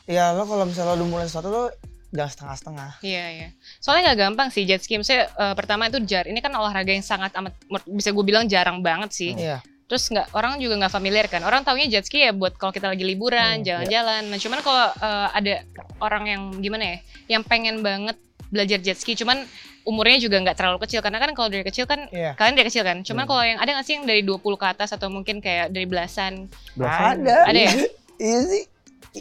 [0.04, 1.62] Ya lo kalau misalnya lo udah mulai sesuatu lo
[2.08, 2.90] jangan setengah-setengah.
[3.02, 3.48] Iya iya.
[3.78, 4.96] Soalnya nggak gampang sih jet ski.
[4.96, 6.24] Maksudnya eh, pertama itu jar.
[6.24, 7.52] Ini kan olahraga yang sangat amat
[7.84, 9.36] bisa gue bilang jarang banget sih.
[9.36, 9.60] Iya.
[9.84, 11.44] Terus nggak orang juga nggak familiar kan.
[11.44, 14.22] Orang taunya jet ski ya buat kalau kita lagi liburan, Hmm, jalan-jalan.
[14.26, 15.54] Nah cuman kalau eh, ada
[16.00, 16.96] orang yang gimana ya,
[17.30, 18.16] yang pengen banget
[18.48, 19.44] belajar jet ski, cuman
[19.84, 22.32] umurnya juga nggak terlalu kecil karena kan kalau dari kecil kan Iya.
[22.34, 23.00] kalian dari kecil kan.
[23.00, 23.30] Cuman Hmm.
[23.30, 26.48] kalau yang ada nggak sih yang dari 20 ke atas atau mungkin kayak dari belasan?
[26.74, 27.24] Belasan.
[27.24, 27.36] Ada.
[27.48, 27.72] Ada ya?
[28.18, 28.64] Iya sih.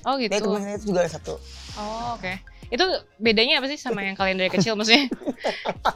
[0.04, 0.34] Oh gitu.
[0.34, 1.34] temen saya itu juga ada satu.
[1.78, 2.34] Oh, oke.
[2.68, 2.84] Itu
[3.16, 5.08] bedanya apa sih sama yang kalian dari kecil maksudnya?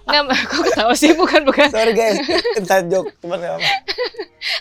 [0.05, 1.11] Nggak, kok ketawa sih?
[1.13, 1.67] Bukan, bukan.
[1.67, 2.17] Sorry guys,
[2.55, 3.11] inside joke.
[3.19, 3.67] Cuman gak apa.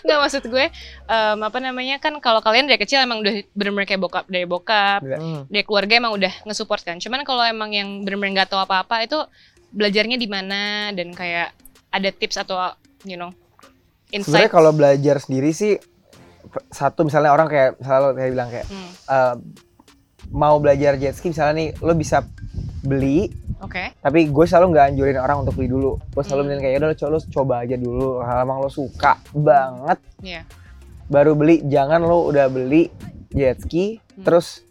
[0.01, 0.65] Nggak maksud gue,
[1.07, 5.01] em, apa namanya kan kalau kalian dari kecil emang udah bener-bener kayak bokap dari bokap,
[5.01, 5.17] Iya.
[5.17, 5.41] Hmm.
[5.47, 6.97] dari keluarga emang udah nge-support kan.
[6.97, 9.17] Cuman kalau emang yang bener-bener nggak tahu apa-apa itu
[9.71, 11.55] belajarnya di mana dan kayak
[11.89, 12.59] ada tips atau
[13.03, 13.31] you know
[14.09, 14.51] sebenarnya insight.
[14.51, 15.79] kalau belajar sendiri sih
[16.67, 18.91] satu misalnya orang kayak misalnya kayak bilang kayak Hmm,
[20.29, 22.21] mau belajar jet ski misalnya nih lo bisa
[22.81, 23.93] beli Oke.
[23.95, 26.49] tapi gue selalu nggak anjurin orang untuk beli dulu gue selalu Hmm.
[26.49, 30.41] bilang kayak udah lo coba, lo coba aja dulu kalau emang lo suka banget Iya.
[31.07, 32.89] baru beli jangan lo udah beli
[33.29, 34.23] jet ski Hmm.
[34.23, 34.61] terus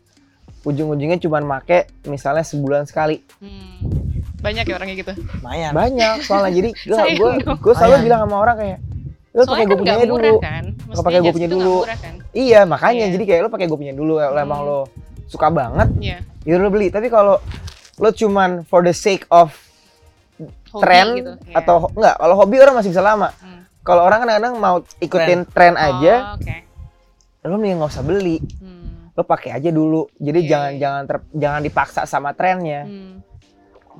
[0.60, 3.98] ujung-ujungnya cuma make misalnya sebulan sekali Hmm.
[4.40, 5.12] Banyak ya orangnya gitu.
[5.36, 5.70] Lumayan.
[5.70, 6.70] banyak soalnya jadi
[7.20, 8.02] gue gue selalu Sayang.
[8.02, 8.78] bilang sama orang kayak
[9.30, 10.64] lo pakai gue kan punya nggak dulu kan.
[10.98, 11.76] Pakai gue punya dulu.
[11.84, 12.14] kan.
[12.32, 13.12] iya makanya Iya.
[13.14, 14.66] jadi kayak lo pakai gue punya dulu kalau emang Hmm.
[14.66, 14.78] lo
[15.30, 16.18] suka banget Iya.
[16.42, 17.38] ya lo beli tapi kalau
[17.96, 19.54] lo cuman for the sake of
[20.70, 21.32] Hobi tren gitu.
[21.44, 21.54] Iya.
[21.56, 23.62] atau enggak kalau hobi orang masih bisa lama Hmm.
[23.80, 26.56] kalau orang kadang-kadang mau ikutin tren aja Oh, Oke.
[27.42, 29.12] lo mending nggak usah beli Hmm.
[29.12, 30.78] lo pakai aja dulu jadi Iya, jangan iya.
[30.80, 33.20] jangan ter- jangan dipaksa sama trennya Hmm.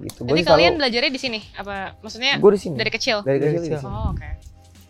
[0.01, 3.21] gitu Jadi kalian belajarnya di sini apa maksudnya gue di sini dari kecil?
[3.21, 3.81] dari Dari kecil, di kecil.
[3.81, 3.93] sini.
[3.93, 4.29] Oh, oke.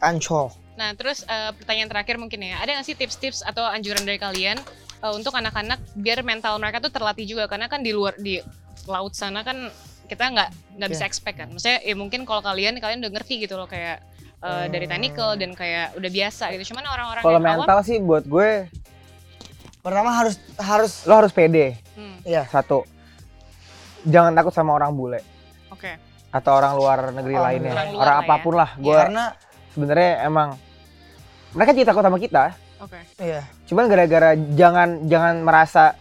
[0.01, 0.47] Ancol.
[0.81, 4.57] Nah, terus eh, pertanyaan terakhir mungkin ya, ada nggak sih tips-tips atau anjuran dari kalian
[4.97, 8.41] eh, untuk anak-anak biar mental mereka tuh terlatih juga karena kan di luar di
[8.89, 9.69] laut sana kan
[10.09, 10.49] kita nggak
[10.81, 11.11] nggak bisa Iya.
[11.13, 11.49] expect kan.
[11.53, 14.01] Maksudnya ya mungkin kalau kalian kalian udah ngerti gitu loh kayak
[14.41, 14.93] eh, dari Hmm.
[14.97, 16.73] technical dan kayak udah biasa gitu.
[16.73, 18.51] Cuman orang-orang kalau yang awam, mental sih buat gue
[19.81, 22.85] Pertama harus harus lo harus pede hmm, ya satu
[24.05, 25.25] jangan takut sama orang bule
[25.69, 25.89] oke.
[26.29, 28.21] atau orang luar negeri Orang lainnya luar orang, lah ya.
[28.21, 29.25] apa pun lah gue karena
[29.73, 30.49] sebenarnya emang
[31.53, 32.45] mereka tidak takut sama kita
[32.79, 32.99] Oke.
[33.19, 35.95] iya cuman gara-gara jangan jangan merasa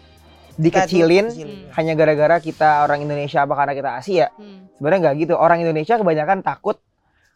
[0.55, 1.71] dikecilin Kecilin.
[1.71, 5.95] hanya gara-gara kita orang Indonesia apa karena kita Asia Hmm, sebenarnya nggak gitu orang Indonesia
[5.95, 6.77] kebanyakan takut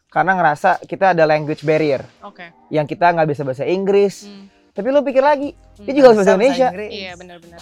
[0.08, 2.52] karena ngerasa kita ada language barrier Oke.
[2.68, 5.84] yang kita nggak bisa bahasa Inggris Hmm, tapi lo pikir lagi hmm.
[5.84, 6.68] dia juga harus bahasa Indonesia.
[6.70, 7.60] Iya, benar-benar.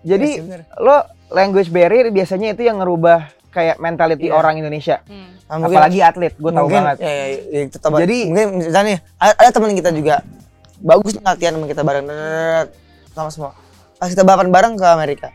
[0.00, 0.60] jadi Iya sih, bener.
[0.78, 0.96] lo
[1.28, 4.34] language barrier biasanya itu yang ngerubah kayak mentality Iya.
[4.34, 5.34] orang Indonesia Hmm.
[5.48, 7.62] Nah, mungkin- apalagi atlet gue tahu mungkin, banget Ya, ya, ya,
[7.98, 10.14] Jadi- mungkin misalnya nih, ada, ada teman kita juga
[10.78, 12.06] bagus nih latihan sama kita bareng
[13.10, 13.50] sama semua.
[13.96, 15.28] Pas kita balapan bareng ke Amerika.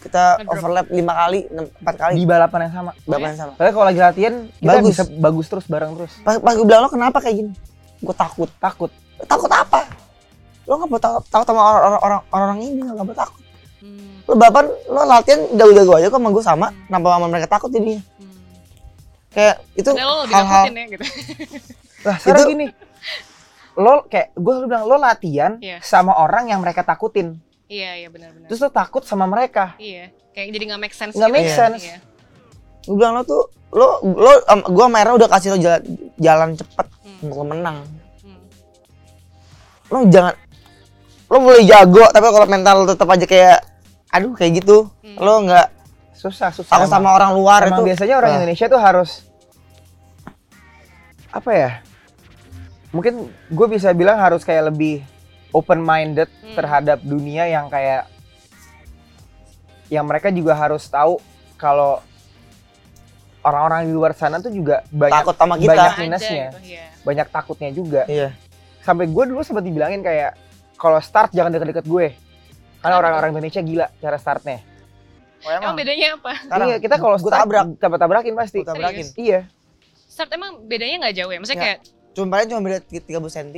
[0.00, 0.52] Kita Ngedrop.
[0.56, 3.52] overlap lima kali, empat kali di balapan yang sama balapan yang sama.
[3.54, 4.88] Padahal kalau lagi latihan kita Bagus.
[4.88, 7.52] bisa bagus terus bareng terus Pas, pas gue bilang lo kenapa kayak gini?
[8.00, 8.48] Gue takut.
[8.56, 8.88] takut
[9.20, 9.84] Takut apa?
[10.64, 13.42] Lo nggak boleh takut, takut sama orang- orang orang ini nggak boleh takut.
[14.30, 16.66] Lo balapan, lo latihan jago-jago aja kok sama gue sama.
[16.86, 17.98] Kenapa sama mereka takut jadinya?
[17.98, 18.38] Hmm.
[19.30, 21.04] Kayak itu hal-hal ya gitu.
[22.06, 22.66] lah sekarang Itu- gini
[23.72, 25.78] lo kayak gue selalu bilang lo latihan Iya.
[25.80, 28.46] sama orang yang mereka takutin Iya, iya benar-benar.
[28.46, 31.12] terus lo takut sama mereka Iya, kayak jadi nggak make sense.
[31.12, 31.36] Nggak gitu.
[31.36, 31.56] make Iya.
[31.56, 31.82] sense.
[31.82, 31.98] Iya.
[32.82, 35.82] gue bilang lo tuh lo lo um, gue sama Era udah kasih lo jalan,
[36.16, 37.22] jalan cepet Hmm.
[37.22, 37.76] untuk lo menang
[38.18, 38.40] Hmm.
[39.86, 40.34] lo jangan
[41.26, 43.58] lo boleh jago tapi kalau mental lo tetap aja kayak
[44.10, 45.16] aduh kayak gitu Hmm.
[45.16, 45.66] lo nggak
[46.12, 46.90] susah susah emang.
[46.90, 48.36] sama orang luar Emang itu biasanya orang Ah.
[48.38, 49.10] Indonesia tuh harus
[51.30, 51.70] apa ya
[52.90, 55.00] mungkin gue bisa bilang harus kayak lebih
[55.50, 56.54] open minded Hmm.
[56.54, 58.10] terhadap dunia yang kayak
[59.86, 61.18] yang mereka juga harus tahu
[61.54, 62.02] kalau
[63.40, 66.46] orang-orang di luar sana tuh juga banyak takut sama kita banyak minusnya.
[66.50, 66.84] gitu, iya.
[67.00, 68.28] banyak takutnya juga iya
[68.80, 70.34] sampai gue dulu sempat dibilangin kayak
[70.74, 72.06] kalau start jangan deket-deket gue
[72.80, 74.58] Karena orang-orang Indonesia gila cara startnya.
[75.40, 76.36] Oh, Emang bedanya apa?
[76.36, 78.60] Sekarang iya, kita kalau gue start, tabrak, tabrak tabrakin pasti.
[78.60, 79.06] tabrakin.
[79.16, 79.40] Iya.
[80.06, 81.38] Start emang bedanya nggak jauh ya?
[81.40, 81.64] Maksudnya Ya.
[81.66, 81.78] kayak,
[82.10, 83.48] Cuma paling cuma beda 30 cm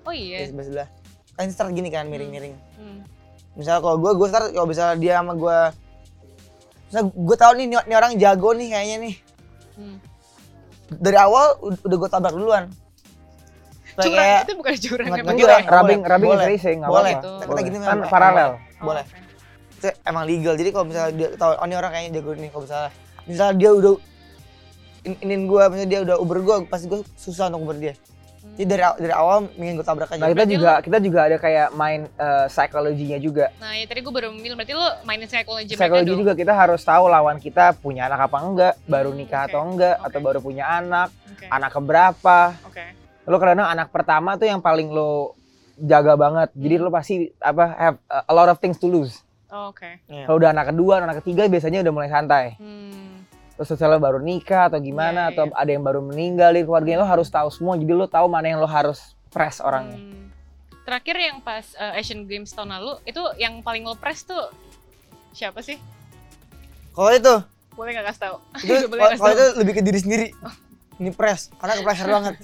[0.00, 0.48] oh di iya.
[0.48, 0.88] sebelah sebelah.
[1.36, 2.56] Kan start gini kan miring-miring.
[2.74, 3.04] Hmm.
[3.54, 5.58] Misalnya kalau gue, gue start kalau misalnya dia sama gue,
[6.88, 9.14] misalnya gue tahu nih, nih orang jago nih kayaknya nih.
[9.76, 9.96] Hmm.
[10.90, 12.64] Dari awal ud- udah gue tabrak duluan.
[14.02, 15.16] Curang, kayak- itu bukan curang emang.
[15.16, 16.10] nggak Boleh, Boleh, rubbing, boleh.
[16.10, 16.48] rubbing is Boleh.
[16.48, 17.12] racing, nggak Boleh.
[17.12, 17.30] apa-apa.
[17.34, 17.62] Kita Boleh.
[17.62, 18.50] gini Kan memang- paralel.
[18.80, 19.04] Boleh.
[19.72, 20.54] itu emang legal.
[20.54, 22.90] Jadi kalau misalnya dia tahu oh ini orang kayaknya jago nih kalau misalnya
[23.24, 23.92] misalnya dia udah
[25.00, 27.94] in, inin gue, misalnya dia udah uber gue, pasti gue susah untuk uber dia.
[28.50, 30.16] Jadi dari dari awal mending gue tabrak aja.
[30.16, 33.48] Nah kita Berarti juga kita juga ada kayak main eh, psikologinya juga.
[33.56, 36.20] Nah, ya tadi gue baru bilang berarti lo mainin psikologi Psikologi dong.
[36.20, 39.48] juga kita harus tahu lawan kita punya anak apa enggak, baru Hmm, nikah oke.
[39.48, 40.06] atau enggak, Oke.
[40.06, 41.46] atau baru punya anak, Oke.
[41.46, 42.38] anak keberapa.
[42.64, 42.84] Oke.
[43.24, 45.36] Lo kadang anak pertama tuh yang paling lo
[45.76, 46.52] jaga banget.
[46.52, 46.84] Jadi Hmm.
[46.84, 49.20] lo pasti apa have a lot of things to lose.
[49.50, 49.98] Oh, Oke.
[50.06, 50.24] Iya.
[50.24, 52.54] Kalau udah anak kedua, anak ketiga biasanya udah mulai santai.
[52.56, 53.26] Hmm.
[53.58, 57.08] Terus setelah baru nikah atau gimana Iya, atau ada yang baru meninggal di keluarganya lo
[57.08, 57.74] harus tahu semua.
[57.76, 59.98] Jadi lo tahu mana yang lo harus press orangnya.
[59.98, 60.30] Hmm.
[60.86, 64.48] Terakhir yang pas uh, Asian Games tahun lalu itu yang paling lo press tuh
[65.30, 65.76] siapa sih?
[66.90, 67.34] Kalau itu,
[67.74, 68.36] Boleh nggak kasih tahu?
[68.60, 68.74] itu
[69.18, 70.26] kalau itu lebih ke diri sendiri.
[70.98, 72.34] Ini press, karena ke pressure banget.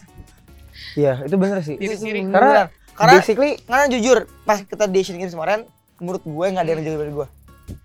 [0.94, 1.76] Iya, itu bener sih.
[1.76, 2.18] Diri Itu sendiri.
[2.22, 2.34] beneran.
[2.34, 2.62] Karena
[2.92, 6.82] karena basically karena jujur pas kita di Asian Games kemarin, menurut gue nggak ada yang
[6.82, 7.28] jago dari gue.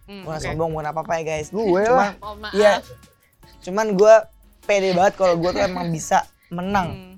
[0.06, 0.40] Hmm, oke.
[0.40, 1.48] sombong, bukan apa-apa ya guys.
[1.50, 2.14] gue lah.
[2.20, 2.52] Oh, maaf.
[2.52, 2.84] Iya.
[3.62, 4.14] cuman gue
[4.62, 6.90] pede banget kalau gue tuh emang bisa menang.
[6.90, 7.16] Hmm.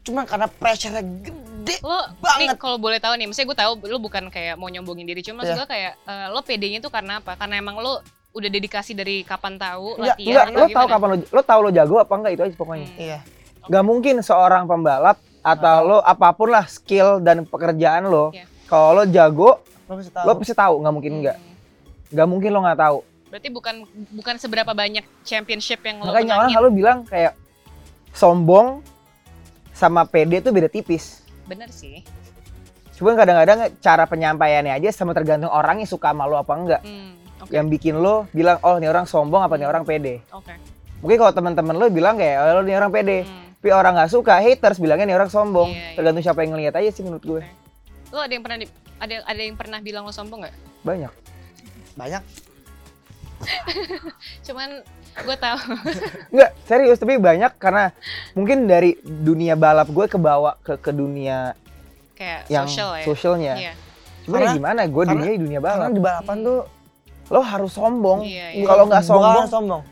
[0.00, 1.76] Cuman karena pressure-nya gede.
[1.80, 2.38] Lo Banget.
[2.40, 5.40] nih kalau boleh tahu nih, maksudnya gue tahu lo bukan kayak mau nyombongin diri, cuma
[5.40, 5.60] maksud Iya.
[5.60, 7.36] gue kayak eh, lo pedenya tuh karena apa?
[7.36, 8.04] Karena emang lo
[8.34, 11.70] udah dedikasi dari kapan tahu Enggak, latihan Enggak, lo tahu kapan lo lo tahu lo
[11.70, 12.88] jago apa enggak itu aja pokoknya.
[12.88, 12.98] Hmm.
[13.00, 13.18] Iya.
[13.66, 18.44] Gak mungkin seorang pembalap atau lo apa pun lah skill dan pekerjaan lo, Iya.
[18.64, 20.24] kalau lo jago, Lo tahu.
[20.24, 20.74] lo pasti tahu.
[20.80, 21.36] Nggak mungkin enggak.
[21.36, 21.52] Hmm.
[22.10, 22.98] Nggak mungkin lo nggak tahu.
[23.28, 23.74] Berarti bukan
[24.14, 26.54] bukan seberapa banyak championship yang lo Makanya orang menangin.
[26.54, 27.32] selalu bilang kayak
[28.10, 28.80] sombong
[29.74, 31.20] sama pede tuh beda tipis.
[31.44, 32.00] Bener sih.
[32.94, 36.80] Cuma kadang-kadang cara penyampaiannya aja sama tergantung orangnya suka sama lo apa enggak.
[36.80, 37.18] Hmm.
[37.42, 37.50] Oke.
[37.52, 40.22] Yang bikin lo bilang, oh ini orang sombong apa nih orang pede.
[40.30, 40.54] Oke.
[41.02, 43.26] Mungkin kalau teman-teman lo bilang kayak, oh ini orang pede.
[43.26, 43.50] Hmm.
[43.64, 45.72] Tapi orang nggak suka, haters bilangnya nih orang sombong.
[45.72, 45.96] Iya, iya.
[45.96, 47.40] Tergantung siapa yang ngelihat aja sih menurut gue.
[48.12, 48.68] Lo ada yang pernah di-
[49.00, 50.52] ada ada yang pernah bilang lo sombong nggak?
[50.84, 51.08] Banyak.
[51.96, 52.22] Banyak.
[54.44, 54.68] Cuman
[55.16, 55.58] gue tahu.
[56.36, 57.96] Enggak, serius tapi banyak karena
[58.36, 61.56] mungkin dari dunia balap gue ke bawah ke ke dunia
[62.12, 63.04] kayak yang social ya.
[63.08, 63.54] sosialnya.
[63.56, 63.72] Iya.
[64.28, 64.80] Cuma ya Karena- gimana?
[64.84, 65.96] Gue karena- dunia di dunia Karena balap.
[65.96, 66.60] di balapan tuh
[67.32, 68.28] Lo harus sombong.
[68.28, 68.66] Iya, iya.
[68.68, 69.82] Kalau nggak sombong, sombong.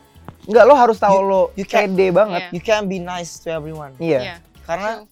[0.43, 2.41] Nggak lo harus tahu You- lo you can't- pede banget.
[2.51, 3.95] You can be nice to everyone.
[3.97, 4.19] Iya.
[4.19, 4.35] Iya.
[4.61, 5.07] Karena True.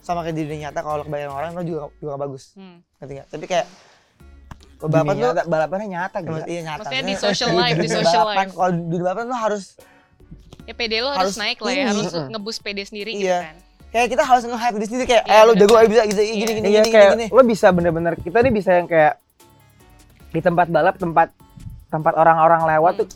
[0.00, 2.54] sama kayak di dunia nyata kalau kebanyakan orang lo juga juga bagus.
[2.54, 2.80] Hmm.
[2.98, 3.28] Ngerti nggak?
[3.28, 3.66] Tapi kayak
[4.78, 6.46] Balapan balapan tuh nyata, balapannya nyata Ya, gitu.
[6.46, 6.78] iya nyata.
[6.80, 8.52] Maksudnya di social life, di social balapan, life.
[8.54, 9.64] Kalau di balapan lo harus
[10.62, 13.40] Ya PD lo harus, Harus naik lah ya, harus ngebus PD sendiri gitu Iya.
[13.42, 13.56] kan.
[13.88, 16.52] kayak kita harus nge-hype diri sendiri kayak Iya, eh lo jago ayo bisa bisa gini
[16.52, 17.26] gini Iya gini kayak gini.
[17.26, 19.16] lo bisa bener-bener kita nih bisa yang kayak
[20.28, 21.32] di tempat balap tempat
[21.88, 23.00] tempat orang-orang lewat Hmm.
[23.00, 23.08] tuh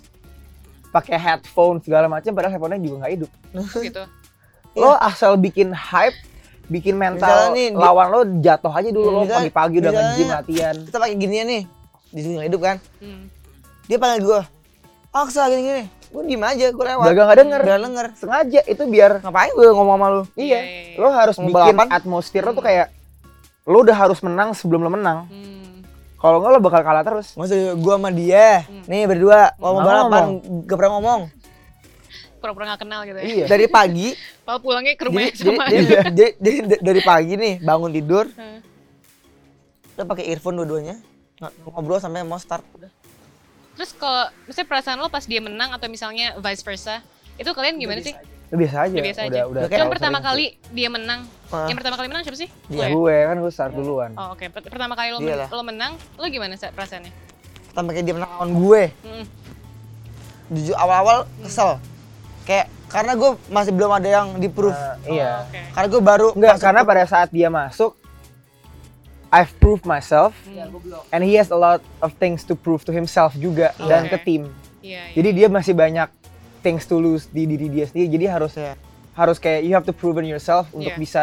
[0.92, 3.30] pakai headphone segala macam padahal headphone-nya juga nggak hidup.
[3.80, 4.02] gitu.
[4.80, 6.16] Lo asal bikin hype,
[6.68, 10.28] bikin mental Misalnya nih, di- lawan lo jatuh aja dulu lo Misalnya- pagi-pagi udah nge-gym
[10.30, 10.74] latihan.
[10.80, 11.62] Kita pakai ginian nih
[12.08, 12.76] di dunia hidup kan.
[13.00, 13.28] Hmm.
[13.84, 14.40] Dia panggil gue,
[15.10, 15.84] Aksa gini gini.
[16.08, 17.04] Gue diem aja, gue lewat.
[17.04, 17.60] Udah nggak denger.
[17.60, 18.06] Udah denger.
[18.16, 20.22] Sengaja itu biar Ngapain gue ngomong sama lu?
[20.32, 20.60] Iya, iya.
[20.60, 20.96] iya, iya.
[20.96, 22.92] Lo harus bikin atmosfer lo tuh kayak
[23.62, 25.28] lo udah harus menang sebelum lo menang.
[25.28, 25.61] Hmm.
[26.22, 27.34] Kalau nggak lo bakal kalah terus.
[27.34, 28.86] Maksudnya gue sama dia, Hmm.
[28.86, 30.24] nih berdua, kalau mau Mau balapan,
[30.62, 31.20] gak pernah ngomong.
[32.38, 33.24] Pura-pura gak kenal gitu ya.
[33.24, 33.46] Iya.
[33.46, 34.08] Dari pagi,
[34.46, 35.64] Kalau pulangnya ke rumah jadi, yang sama.
[35.66, 38.58] jadi, jadi, jadi- jadi dari pagi nih bangun tidur, Hmm.
[39.88, 40.96] kita pakai earphone dua-duanya,
[41.38, 42.62] ng- ngobrol sampai mau start.
[42.72, 42.90] Udah.
[43.72, 47.02] Terus kalau misalnya perasaan lo pas dia menang atau misalnya vice versa,
[47.34, 48.12] itu kalian gimana sih?
[48.12, 48.92] Udah biasa aja.
[48.92, 49.28] Udah biasa aja.
[49.28, 50.26] Udah, udah Udah kayak- Yang pertama sering.
[50.28, 51.66] kali dia menang, Ah.
[51.66, 52.48] yang pertama kali menang siapa sih?
[52.66, 52.76] Dia.
[52.76, 52.88] Lo ya?
[52.90, 54.10] gue kan gue start duluan.
[54.12, 57.12] Oh oke, Per- pertama kali lo, men- lo menang, lo gimana Sa, perasaannya?
[57.66, 59.24] Pertama kayak dia menang lawan gue, Hmm.
[60.50, 61.80] jujur awal-awal kesel.
[62.42, 64.74] Kayak karena gue masih belum ada yang di proof.
[64.74, 65.30] Nah, Oh, iya.
[65.42, 65.60] Oke.
[65.72, 67.96] Karena gue baru Enggak, karena ke- pada saat dia masuk
[69.30, 70.76] I've proved myself Hmm.
[71.08, 73.88] and he has a lot of things to prove to himself juga Oke.
[73.88, 74.42] dan ke tim.
[74.84, 75.14] Iya, iya.
[75.14, 76.04] Jadi dia masih banyak
[76.62, 78.08] things to lose di diri dia sendiri.
[78.08, 78.74] Jadi harus Iya.
[79.12, 80.98] harus kayak you have to proven yourself untuk Iya.
[80.98, 81.22] bisa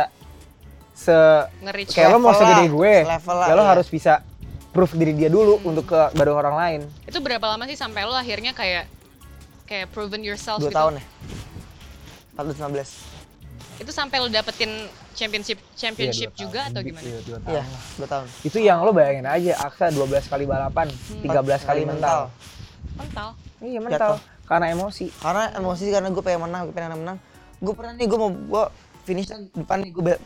[0.93, 1.15] se
[1.63, 1.95] nge-reach.
[1.95, 2.93] kayak lo mau segede lah, gue.
[3.01, 3.71] lah, Ya lo iya.
[3.71, 4.21] harus bisa
[4.69, 6.79] prove diri dia dulu untuk ke baru orang lain.
[7.03, 8.85] Itu berapa lama sih sampai lo akhirnya kayak
[9.65, 10.77] kayak proven yourself dua gitu?
[10.77, 11.03] tahun ya.
[12.35, 12.89] 14 15.
[13.79, 16.71] Itu itu sampai lo dapetin championship championship Iya, juga tahun.
[16.75, 17.05] atau gimana?
[17.05, 17.63] Iya, dua tahun Iya,
[17.95, 18.27] dua tahun.
[18.43, 20.87] Itu yang lo bayangin aja, Aksa 12 kali balapan,
[21.23, 22.27] 13 kali mental.
[22.95, 23.27] Mental.
[23.59, 24.11] Iya, mental.
[24.13, 24.19] Jatuh.
[24.49, 25.13] Karena emosi.
[25.21, 27.17] Karena emosi karena gue pengen menang, gue pengen menang.
[27.61, 28.63] Gue pernah nih gue mau gue
[29.05, 30.21] finish kan depan nih gue be-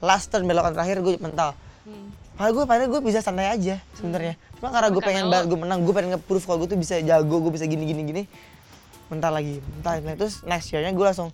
[0.00, 1.52] last turn belokan terakhir gue mental.
[1.84, 2.08] Hmm.
[2.38, 4.40] Padahal gue padahal gue bisa santai aja sebenarnya.
[4.56, 7.36] Cuma karena gue pengen banget gue menang, gue pengen nge-proof kalau gue tuh bisa jago,
[7.44, 8.22] gue bisa gini gini gini.
[9.12, 9.92] Mental lagi, mental.
[10.00, 11.28] Nah, terus next year-nya gue langsung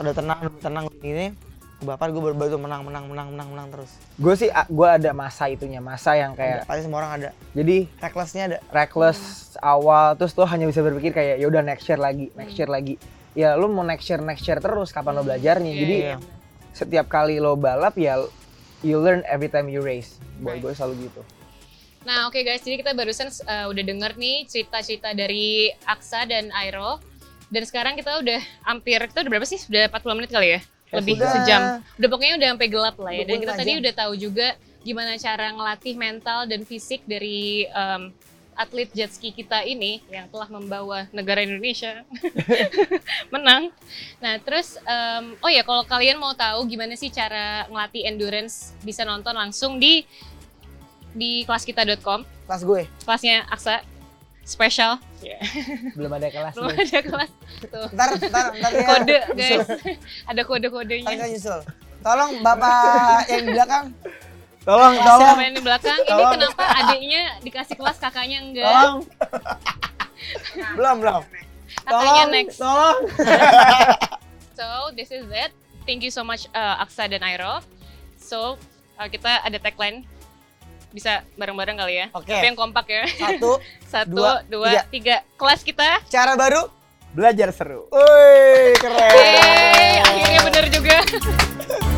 [0.00, 1.34] udah tenang, udah tenang gini.
[1.76, 3.92] Bapak gue baru baru menang, menang, menang, menang, menang terus.
[4.16, 7.28] Gue sih, gue ada masa itunya, masa yang kayak, Pasti semua orang ada.
[7.52, 8.58] jadi Reckless-nya ada.
[8.72, 9.18] reckless
[9.60, 12.60] awal, terus lo hanya bisa berpikir kayak, ya udah next year lagi, next Hmm.
[12.64, 12.94] year lagi.
[13.36, 15.68] Ya lo mau next year, next year terus, kapan lo belajarnya.
[15.68, 16.16] Iya, Jadi iya.
[16.72, 18.24] setiap kali lo balap ya,
[18.80, 20.16] you learn every time you race.
[20.38, 20.62] Boy, Right.
[20.62, 21.20] gue selalu gitu.
[22.02, 27.04] Nah oke guys, jadi kita barusan uh, udah denger nih cerita-cerita dari Aksa dan Airo.
[27.46, 29.60] Dan sekarang kita udah hampir, kita udah berapa sih?
[29.66, 30.60] Udah 40 menit kali ya?
[30.86, 31.30] Ya, Lebih sudah.
[31.34, 31.60] sejam.
[31.98, 33.24] Udah pokoknya udah sampai gelap lah ya.
[33.26, 34.48] Dan 25 kita tadi udah tahu juga
[34.86, 38.14] gimana cara ngelatih mental dan fisik dari um,
[38.54, 42.06] atlet jet ski kita ini yang telah membawa negara Indonesia
[43.34, 43.68] menang.
[44.22, 49.02] Nah terus, um, oh ya kalau kalian mau tahu gimana sih cara ngelatih endurance, bisa
[49.02, 50.06] nonton langsung di
[51.12, 52.82] di kelaskita.com Kelas gue.
[53.02, 53.80] kelasnya Aksa
[54.46, 55.02] spesial
[55.98, 56.86] Belum ada kelas belum nih.
[56.86, 57.30] ada kelas.
[57.66, 57.88] Tuh.
[57.90, 58.86] Ntar, ntar, ntar ya.
[58.86, 59.66] kode guys.
[60.22, 61.60] Ada kode Ntar kodenya nyusul.
[61.98, 63.84] Tolong bapak yang di belakang.
[64.62, 65.98] Tolong, tolong, sama yang di belakang?
[65.98, 66.32] Ini Tolong.
[66.38, 68.66] kenapa adiknya dikasih kelas kakaknya enggak?
[68.66, 68.96] Tolong,
[70.78, 71.22] Belum, belum.
[71.82, 72.56] kakaknya tolong, next.
[72.58, 72.98] tolong.
[74.58, 75.50] so this is it.
[75.86, 77.62] Thank you so much uh, Aksa dan Airo.
[78.16, 78.58] So
[78.96, 80.06] uh, kita ada tagline.
[80.90, 82.06] Bisa bareng-bareng kali ya.
[82.10, 82.30] Oke.
[82.30, 83.04] tapi yang kompak ya.
[83.06, 83.60] Satu,
[83.96, 85.24] satu Dua, dua, tiga.
[85.36, 86.68] kelas kita cara baru.
[87.16, 87.88] Belajar seru.
[87.88, 89.08] Woi, keren.
[89.08, 90.96] Yeay, akhirnya bener juga